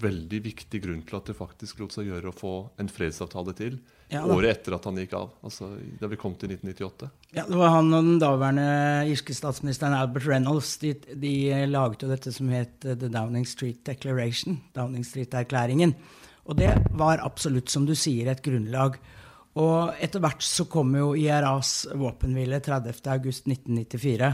veldig 0.02 0.40
viktig 0.46 0.82
grunn 0.84 1.02
til 1.08 1.18
at 1.18 1.30
det 1.30 1.38
faktisk 1.38 1.82
lot 1.82 1.96
seg 1.96 2.10
gjøre 2.10 2.32
å 2.32 2.36
få 2.36 2.54
en 2.82 2.90
fredsavtale 2.92 3.54
til 3.58 3.78
ja, 4.12 4.24
året 4.28 4.58
etter 4.58 4.76
at 4.76 4.86
han 4.90 4.98
gikk 5.00 5.14
av. 5.18 5.30
altså 5.46 5.70
Da 6.00 6.10
vi 6.12 6.20
kom 6.20 6.36
til 6.40 6.52
1998. 6.52 7.10
Ja, 7.38 7.46
Det 7.48 7.60
var 7.60 7.74
han 7.78 7.94
og 7.94 8.10
den 8.10 8.20
daværende 8.22 8.66
irske 9.12 9.36
statsministeren 9.36 9.96
Albert 9.96 10.28
Reynolds. 10.28 10.76
De, 10.82 10.94
de 10.96 11.34
laget 11.70 12.04
jo 12.04 12.12
dette 12.12 12.34
som 12.36 12.52
het 12.52 12.76
The 12.84 13.08
Downing 13.08 13.48
Street 13.48 13.80
Declaration. 13.88 14.60
Downing 14.76 15.08
Street-erklæringen. 15.08 15.96
Og 16.50 16.58
det 16.60 16.74
var 16.98 17.24
absolutt, 17.24 17.70
som 17.72 17.86
du 17.88 17.96
sier, 17.96 18.28
et 18.32 18.44
grunnlag. 18.44 18.98
Og 19.62 19.96
etter 20.04 20.24
hvert 20.24 20.44
så 20.44 20.66
kom 20.72 20.94
jo 20.96 21.12
IRAs 21.20 21.86
våpenhvile 22.00 22.62
30.8.1994. 22.64 24.32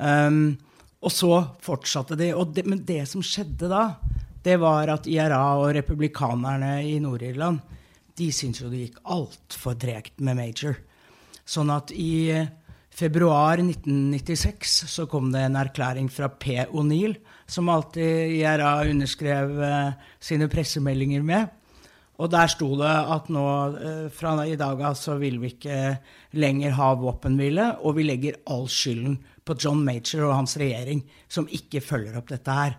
Um, 0.00 0.58
og 1.00 1.12
så 1.14 1.32
fortsatte 1.64 2.18
de. 2.18 2.32
Det, 2.52 2.64
men 2.68 2.82
det 2.86 3.04
som 3.08 3.24
skjedde 3.24 3.70
da, 3.70 3.84
det 4.44 4.56
var 4.62 4.88
at 4.92 5.08
IRA 5.10 5.42
og 5.60 5.74
republikanerne 5.76 6.78
i 6.88 6.96
Nord-Irland 7.02 7.60
de 8.20 8.30
syntes 8.34 8.64
jo 8.64 8.70
det 8.70 8.86
gikk 8.86 8.98
altfor 9.14 9.76
tregt 9.80 10.20
med 10.24 10.38
Major. 10.38 10.76
Sånn 11.48 11.70
at 11.72 11.92
i 11.94 12.36
februar 12.90 13.60
1996 13.62 14.74
så 14.90 15.06
kom 15.10 15.30
det 15.32 15.46
en 15.46 15.58
erklæring 15.60 16.10
fra 16.12 16.28
P. 16.28 16.58
O'Neill, 16.68 17.16
som 17.50 17.70
alltid 17.72 18.36
IRA 18.40 18.74
underskrev 18.90 19.56
uh, 19.58 19.96
sine 20.22 20.50
pressemeldinger 20.52 21.24
med. 21.26 21.56
Og 22.20 22.28
der 22.28 22.50
sto 22.52 22.74
det 22.76 22.90
at 23.14 23.30
nå 23.32 23.46
uh, 23.78 24.06
fra 24.12 24.36
i 24.44 24.58
dag 24.60 24.82
av 24.90 24.98
så 25.00 25.16
vil 25.22 25.40
vi 25.40 25.54
ikke 25.54 25.80
lenger 26.36 26.76
ha 26.76 26.92
våpenhvile, 27.00 27.72
og 27.80 27.96
vi 27.98 28.06
legger 28.10 28.40
all 28.52 28.68
skylden 28.70 29.18
på 29.46 29.56
John 29.58 29.80
Major 29.86 30.28
og 30.28 30.36
hans 30.42 30.58
regjering, 30.60 31.02
som 31.30 31.48
ikke 31.48 31.82
følger 31.82 32.20
opp 32.20 32.28
dette 32.30 32.54
her. 32.54 32.76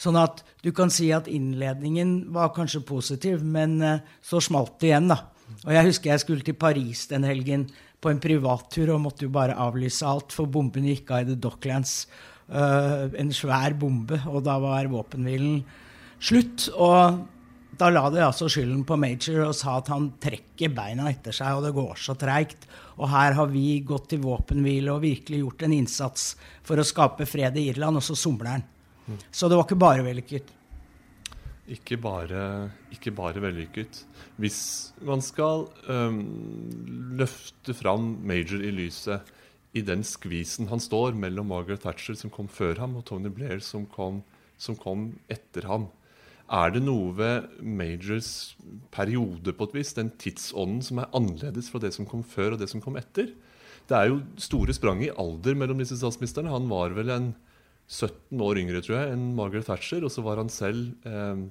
Sånn 0.00 0.16
at 0.16 0.40
du 0.64 0.70
kan 0.76 0.92
si 0.92 1.10
at 1.12 1.28
innledningen 1.28 2.30
var 2.32 2.54
kanskje 2.56 2.80
positiv, 2.88 3.44
men 3.44 3.76
uh, 3.84 4.00
så 4.24 4.40
smalt 4.40 4.78
det 4.80 4.92
igjen, 4.92 5.10
da. 5.12 5.20
Og 5.66 5.72
jeg 5.74 5.88
husker 5.90 6.12
jeg 6.12 6.22
skulle 6.22 6.46
til 6.46 6.56
Paris 6.56 7.04
den 7.10 7.26
helgen 7.26 7.66
på 8.00 8.12
en 8.12 8.22
privattur 8.22 8.94
og 8.94 9.02
måtte 9.04 9.26
jo 9.26 9.34
bare 9.34 9.58
avlyse 9.60 10.06
alt, 10.08 10.32
for 10.32 10.48
bomben 10.48 10.86
gikk 10.88 11.12
av 11.12 11.24
i 11.24 11.32
The 11.32 11.36
Docklands. 11.42 11.94
Uh, 12.50 13.12
en 13.20 13.34
svær 13.34 13.76
bombe, 13.78 14.22
og 14.30 14.40
da 14.46 14.56
var 14.62 14.88
våpenhvilen 14.90 15.60
slutt. 16.20 16.70
Og 16.72 17.20
da 17.80 17.92
la 17.92 18.06
de 18.12 18.24
altså 18.24 18.48
skylden 18.50 18.82
på 18.88 18.96
Major 19.00 19.44
og 19.50 19.54
sa 19.56 19.76
at 19.78 19.92
han 19.92 20.10
trekker 20.20 20.72
beina 20.74 21.10
etter 21.12 21.36
seg, 21.36 21.58
og 21.58 21.68
det 21.68 21.76
går 21.76 22.00
så 22.00 22.16
treigt. 22.18 22.66
Og 22.98 23.08
her 23.12 23.36
har 23.36 23.52
vi 23.52 23.82
gått 23.86 24.10
til 24.14 24.24
våpenhvile 24.24 24.96
og 24.96 25.04
virkelig 25.04 25.44
gjort 25.44 25.64
en 25.68 25.76
innsats 25.76 26.34
for 26.66 26.80
å 26.80 26.88
skape 26.88 27.28
fred 27.28 27.56
i 27.60 27.68
Irland, 27.70 28.00
og 28.00 28.04
så 28.04 28.16
somler 28.18 28.54
han. 28.56 28.68
Så 29.30 29.48
det 29.50 29.58
var 29.58 29.66
ikke 29.66 29.80
bare 29.80 30.04
vellykket. 30.06 30.56
Ikke 31.70 32.00
bare, 32.02 32.70
ikke 32.90 33.12
bare 33.14 33.42
vellykket. 33.42 34.02
Hvis 34.42 34.60
man 35.06 35.22
skal 35.22 35.68
um, 35.86 36.24
løfte 37.18 37.76
fram 37.78 38.16
Major 38.26 38.62
i 38.64 38.72
lyset 38.74 39.30
i 39.76 39.82
den 39.86 40.02
skvisen 40.02 40.66
han 40.66 40.82
står 40.82 41.14
mellom 41.14 41.46
Margaret 41.52 41.84
Thatcher, 41.84 42.16
som 42.18 42.32
kom 42.34 42.48
før 42.50 42.80
ham, 42.82 42.96
og 42.98 43.06
Tony 43.06 43.30
Blair, 43.30 43.62
som 43.62 43.86
kom, 43.86 44.24
som 44.58 44.74
kom 44.78 45.12
etter 45.30 45.68
ham, 45.70 45.86
er 46.50 46.72
det 46.74 46.82
noe 46.82 47.12
ved 47.14 47.46
Majors 47.62 48.56
periode, 48.90 49.54
på 49.54 49.68
et 49.68 49.76
vis, 49.78 49.94
den 49.94 50.10
tidsånden, 50.18 50.80
som 50.82 50.98
er 50.98 51.12
annerledes 51.14 51.70
fra 51.70 51.78
det 51.82 51.92
som 51.94 52.08
kom 52.10 52.24
før 52.26 52.56
og 52.56 52.64
det 52.64 52.66
som 52.72 52.82
kom 52.82 52.98
etter? 52.98 53.30
Det 53.86 53.94
er 53.94 54.10
jo 54.10 54.18
store 54.42 54.74
sprang 54.74 55.04
i 55.06 55.12
alder 55.14 55.54
mellom 55.58 55.78
disse 55.78 55.98
statsministrene. 56.00 56.50
Han 56.50 56.66
var 56.70 56.96
vel 56.98 57.14
en 57.14 57.30
17 57.90 58.42
år 58.46 58.60
yngre 58.62 58.82
tror 58.84 58.96
jeg, 59.00 59.14
enn 59.16 59.32
Margaret 59.38 59.66
Thatcher. 59.66 60.04
Og 60.06 60.12
så 60.14 60.22
var 60.24 60.38
han 60.40 60.52
selv 60.52 60.94
eh, 61.08 61.42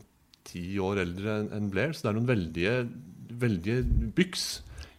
år 0.80 1.04
eldre 1.04 1.41
enn 1.56 1.69
Blair. 1.73 1.93
Så 1.93 2.06
det 2.06 2.12
er 2.12 2.17
noen 2.17 2.30
veldige, 2.30 2.75
veldige 3.41 3.84
byks 4.15 4.47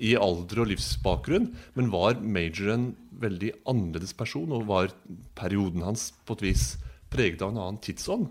i 0.01 0.15
alder 0.17 0.63
og 0.65 0.71
livsbakgrunn. 0.71 1.51
Men 1.77 1.93
var 1.93 2.21
Major 2.21 2.75
en 2.75 2.91
veldig 3.21 3.55
annerledes 3.69 4.15
person, 4.17 4.53
og 4.53 4.69
var 4.69 4.93
perioden 5.37 5.85
hans 5.85 6.11
på 6.25 6.39
et 6.39 6.47
vis 6.51 6.69
preget 7.13 7.43
av 7.43 7.53
en 7.53 7.61
annen 7.65 7.83
tidsånd? 7.85 8.29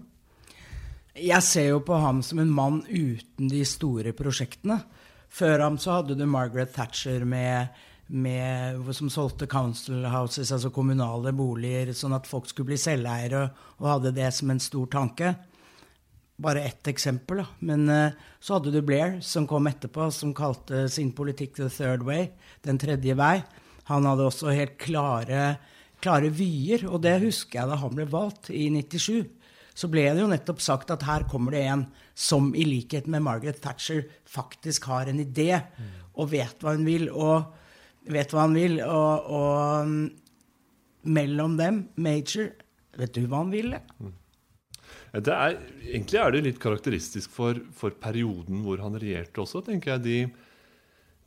Jeg 1.19 1.43
ser 1.43 1.73
jo 1.73 1.81
på 1.83 1.97
ham 1.99 2.21
som 2.23 2.39
en 2.39 2.53
mann 2.53 2.79
uten 2.87 3.49
de 3.51 3.65
store 3.67 4.13
prosjektene. 4.15 4.79
Før 5.29 5.65
ham 5.65 5.77
så 5.81 5.99
hadde 5.99 6.15
du 6.17 6.25
Margaret 6.29 6.71
Thatcher 6.73 7.25
med 7.27 7.75
med, 8.09 8.81
som 8.95 9.09
solgte 9.13 9.47
council 9.49 10.05
houses, 10.09 10.51
altså 10.51 10.71
kommunale 10.73 11.33
boliger, 11.35 11.93
sånn 11.93 12.17
at 12.17 12.27
folk 12.29 12.49
skulle 12.49 12.71
bli 12.71 12.79
selveiere 12.81 13.45
og 13.77 13.87
hadde 13.87 14.15
det 14.17 14.31
som 14.35 14.49
en 14.49 14.61
stor 14.63 14.89
tanke. 14.91 15.33
Bare 16.39 16.63
ett 16.65 16.87
eksempel, 16.89 17.43
da. 17.43 17.47
Men 17.67 17.87
uh, 17.91 18.15
så 18.39 18.57
hadde 18.57 18.73
du 18.73 18.79
Blair, 18.85 19.19
som 19.25 19.47
kom 19.47 19.67
etterpå, 19.69 20.07
som 20.15 20.33
kalte 20.33 20.87
sin 20.89 21.11
politikk 21.13 21.57
the 21.59 21.69
third 21.69 22.05
way, 22.07 22.31
den 22.65 22.79
tredje 22.81 23.17
vei. 23.19 23.41
Han 23.91 24.07
hadde 24.07 24.29
også 24.29 24.55
helt 24.55 24.79
klare 24.81 25.57
klare 26.03 26.31
vyer. 26.33 26.87
Og 26.89 27.01
det 27.03 27.19
husker 27.25 27.61
jeg 27.61 27.71
da 27.71 27.79
han 27.81 27.95
ble 27.95 28.07
valgt 28.09 28.51
i 28.53 28.67
97. 28.73 29.27
Så 29.79 29.87
ble 29.91 30.07
det 30.11 30.23
jo 30.23 30.31
nettopp 30.31 30.63
sagt 30.63 30.91
at 30.91 31.05
her 31.07 31.25
kommer 31.29 31.55
det 31.55 31.63
en 31.71 31.85
som 32.17 32.51
i 32.57 32.65
likhet 32.67 33.07
med 33.07 33.23
Margaret 33.23 33.61
Thatcher 33.63 34.03
faktisk 34.27 34.89
har 34.91 35.07
en 35.07 35.21
idé 35.23 35.53
og 36.19 36.33
vet 36.33 36.59
hva 36.63 36.75
hun 36.75 36.87
vil. 36.87 37.07
Og 37.13 37.47
vet 38.11 38.33
hva 38.33 38.47
han 38.47 38.57
vil. 38.57 38.79
Og, 38.85 39.29
og 39.39 39.89
mm, 39.89 40.01
mellom 41.15 41.57
dem, 41.59 41.83
Major, 42.01 42.51
vet 42.99 43.15
du 43.15 43.25
hva 43.27 43.43
han 43.43 43.53
ville? 43.53 43.81
Det 45.09 45.33
er, 45.33 45.57
egentlig 45.89 46.19
er 46.21 46.33
det 46.33 46.43
litt 46.45 46.61
karakteristisk 46.61 47.33
for, 47.33 47.57
for 47.73 47.95
perioden 48.01 48.61
hvor 48.65 48.81
han 48.83 48.97
regjerte 49.01 49.41
også, 49.41 49.63
tenker 49.65 49.95
jeg. 49.95 50.05
De 50.05 50.49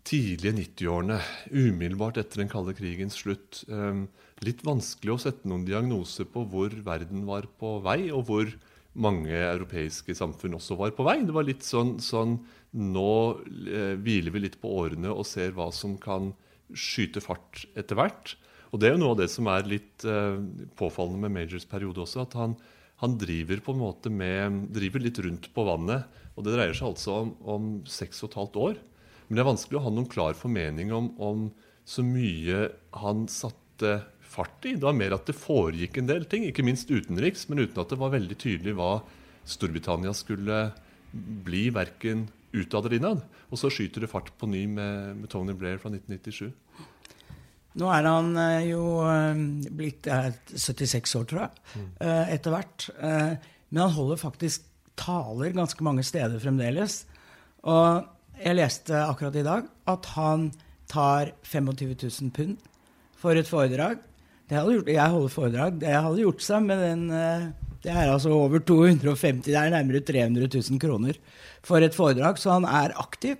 tidlige 0.06 0.54
90-årene, 0.58 1.18
umiddelbart 1.50 2.18
etter 2.22 2.42
den 2.42 2.50
kalde 2.50 2.74
krigens 2.78 3.18
slutt. 3.22 3.62
Um, 3.70 4.06
litt 4.42 4.62
vanskelig 4.66 5.14
å 5.14 5.20
sette 5.24 5.50
noen 5.50 5.66
diagnose 5.66 6.26
på 6.30 6.44
hvor 6.50 6.74
verden 6.86 7.26
var 7.26 7.46
på 7.58 7.76
vei, 7.84 8.10
og 8.14 8.26
hvor 8.30 8.50
mange 8.92 9.32
europeiske 9.32 10.14
samfunn 10.14 10.58
også 10.58 10.76
var 10.78 10.94
på 10.96 11.06
vei. 11.06 11.20
Det 11.26 11.34
var 11.34 11.46
litt 11.48 11.66
sånn, 11.66 11.98
sånn 12.02 12.40
Nå 12.72 13.08
eh, 13.68 13.98
hviler 14.00 14.32
vi 14.32 14.40
litt 14.46 14.54
på 14.56 14.70
årene 14.80 15.10
og 15.12 15.26
ser 15.28 15.50
hva 15.52 15.66
som 15.76 15.98
kan 16.00 16.30
skyte 16.70 17.22
fart 17.24 17.64
etter 17.78 17.98
hvert. 17.98 18.36
Og 18.72 18.80
det 18.80 18.88
er 18.88 18.94
jo 18.94 19.02
noe 19.02 19.16
av 19.16 19.20
det 19.20 19.28
som 19.32 19.48
er 19.52 19.68
litt 19.68 20.06
eh, 20.08 20.38
påfallende 20.78 21.26
med 21.26 21.34
Majors 21.36 21.68
periode 21.68 22.04
også. 22.06 22.24
at 22.24 22.38
han 22.38 22.56
han 23.02 23.16
driver 23.18 23.58
på 23.58 23.74
en 23.74 23.80
måte 23.82 24.10
med, 24.14 24.68
driver 24.70 25.02
litt 25.02 25.18
rundt 25.24 25.48
på 25.54 25.64
vannet. 25.66 26.06
Og 26.36 26.46
det 26.46 26.54
dreier 26.54 26.76
seg 26.76 26.92
altså 26.92 27.16
om, 27.24 27.32
om 27.42 27.64
seks 27.90 28.22
og 28.22 28.30
et 28.30 28.38
halvt 28.38 28.58
år. 28.62 28.76
Men 29.26 29.34
det 29.34 29.42
er 29.42 29.48
vanskelig 29.48 29.78
å 29.80 29.82
ha 29.88 29.90
noen 29.90 30.10
klar 30.10 30.38
formening 30.38 30.92
om, 30.94 31.08
om 31.18 31.48
så 31.88 32.04
mye 32.06 32.68
han 33.02 33.24
satte 33.32 33.96
fart 34.22 34.68
i. 34.70 34.76
Det 34.76 34.86
var 34.86 34.94
mer 34.94 35.16
at 35.16 35.26
det 35.26 35.34
foregikk 35.34 35.98
en 35.98 36.12
del 36.12 36.28
ting, 36.30 36.46
ikke 36.46 36.62
minst 36.66 36.92
utenriks, 36.94 37.48
men 37.50 37.64
uten 37.64 37.82
at 37.82 37.90
det 37.90 37.98
var 37.98 38.14
veldig 38.14 38.38
tydelig 38.38 38.76
hva 38.78 38.92
Storbritannia 39.50 40.14
skulle 40.14 40.68
bli, 41.10 41.66
verken 41.74 42.28
utad 42.52 42.86
eller 42.86 42.98
innad. 42.98 43.22
Og 43.50 43.60
så 43.60 43.70
skyter 43.72 44.04
det 44.04 44.10
fart 44.12 44.32
på 44.38 44.48
ny 44.50 44.66
med, 44.70 45.16
med 45.20 45.30
Tony 45.32 45.54
Blair 45.56 45.80
fra 45.82 45.92
1997. 45.92 46.52
Nå 47.80 47.88
er 47.88 48.04
han 48.04 48.34
eh, 48.36 48.66
jo 48.68 48.82
eh, 49.08 49.38
blitt 49.72 50.08
eh, 50.10 50.28
76 50.52 51.14
år, 51.20 51.28
tror 51.28 51.44
jeg, 51.46 51.86
eh, 52.04 52.34
etter 52.34 52.52
hvert. 52.52 52.88
Men 53.00 53.80
han 53.86 53.94
holder 53.96 54.20
faktisk 54.20 54.68
taler 55.00 55.54
ganske 55.56 55.84
mange 55.84 56.04
steder 56.04 56.42
fremdeles. 56.42 57.02
Og 57.64 58.04
jeg 58.42 58.58
leste 58.58 58.98
akkurat 59.00 59.38
i 59.40 59.46
dag 59.46 59.70
at 59.88 60.08
han 60.18 60.50
tar 60.90 61.32
25 61.48 61.94
000 61.96 62.32
pund 62.36 62.58
for 63.16 63.38
et 63.38 63.48
foredrag. 63.48 64.02
Gjort, 64.52 64.90
jeg 64.92 65.12
holder 65.14 65.32
foredrag. 65.32 65.78
Det 65.80 65.94
hadde 65.94 66.20
gjort 66.20 66.44
seg 66.44 66.66
med 66.66 66.82
den 66.84 67.06
Det 67.82 67.90
er 67.90 68.12
altså 68.12 68.30
over 68.36 68.62
250 68.62 69.42
Det 69.48 69.56
er 69.58 69.72
nærmere 69.74 70.04
300 70.06 70.48
000 70.54 70.80
kroner 70.82 71.18
for 71.66 71.82
et 71.82 71.94
foredrag, 71.94 72.38
så 72.38 72.54
han 72.54 72.66
er 72.66 72.94
aktiv. 72.98 73.36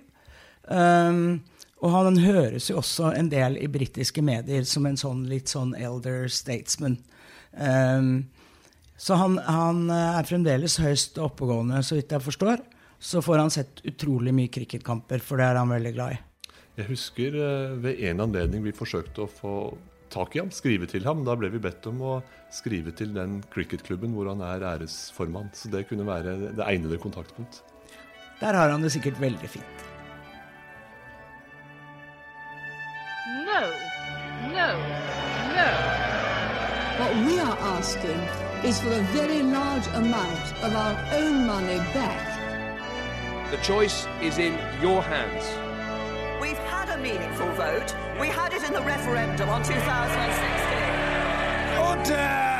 Um, 0.67 1.43
og 1.83 1.91
han 1.91 2.19
høres 2.23 2.69
jo 2.69 2.77
også 2.79 3.11
en 3.17 3.29
del 3.31 3.57
i 3.59 3.67
britiske 3.71 4.23
medier 4.23 4.63
som 4.67 4.85
en 4.87 4.99
sånn 4.99 5.25
litt 5.31 5.51
sånn 5.51 5.73
elder 5.75 6.29
statesman. 6.31 6.97
Um, 7.51 8.29
så 8.99 9.17
han, 9.19 9.39
han 9.43 9.87
er 9.91 10.27
fremdeles 10.27 10.77
høyst 10.79 11.19
oppegående, 11.19 11.81
så 11.83 11.97
vidt 11.97 12.13
jeg 12.15 12.23
forstår. 12.23 12.63
Så 13.03 13.19
får 13.23 13.41
han 13.41 13.51
sett 13.51 13.81
utrolig 13.83 14.31
mye 14.35 14.51
cricketkamper, 14.51 15.19
for 15.19 15.39
det 15.39 15.49
er 15.49 15.59
han 15.59 15.73
veldig 15.73 15.91
glad 15.95 16.15
i. 16.15 16.21
Jeg 16.79 16.87
husker 16.87 17.35
eh, 17.35 17.73
ved 17.83 17.99
en 18.09 18.23
anledning 18.23 18.63
vi 18.63 18.71
forsøkte 18.73 19.25
å 19.25 19.29
få 19.29 19.55
tak 20.13 20.35
i 20.35 20.41
ham, 20.41 20.51
skrive 20.53 20.87
til 20.89 21.05
ham. 21.07 21.23
Da 21.25 21.35
ble 21.39 21.49
vi 21.53 21.61
bedt 21.61 21.87
om 21.89 22.01
å 22.05 22.13
skrive 22.53 22.93
til 22.95 23.13
den 23.15 23.39
cricketklubben 23.53 24.13
hvor 24.15 24.29
han 24.31 24.43
er 24.45 24.65
æresformann. 24.73 25.51
Så 25.57 25.71
det 25.73 25.87
kunne 25.89 26.05
være 26.07 26.53
det 26.53 26.67
egnede 26.67 27.01
kontaktpunkt. 27.01 27.63
Der 28.41 28.53
har 28.53 28.69
han 28.69 28.83
det 28.83 28.91
sikkert 28.93 29.19
veldig 29.21 29.49
fint. 29.49 29.83
No, 33.47 33.61
no, 34.53 34.69
no. 35.57 35.69
What 36.99 37.15
we 37.25 37.39
are 37.39 37.57
asking 37.77 38.21
is 38.63 38.79
for 38.79 38.91
a 38.91 39.01
very 39.13 39.41
large 39.41 39.87
amount 39.95 40.45
of 40.63 40.75
our 40.75 40.95
own 41.19 41.45
money 41.47 41.77
back. 41.93 42.29
The 43.51 43.57
choice 43.57 44.07
is 44.21 44.37
in 44.37 44.57
your 44.81 45.01
hands. 45.01 45.72
Meaningful 47.03 47.51
vote. 47.55 47.93
We 48.17 48.29
had 48.29 48.53
it 48.53 48.63
in 48.63 48.71
the 48.71 48.81
referendum 48.81 49.49
on 49.49 49.61
2016. 49.61 51.85
Order! 51.85 52.52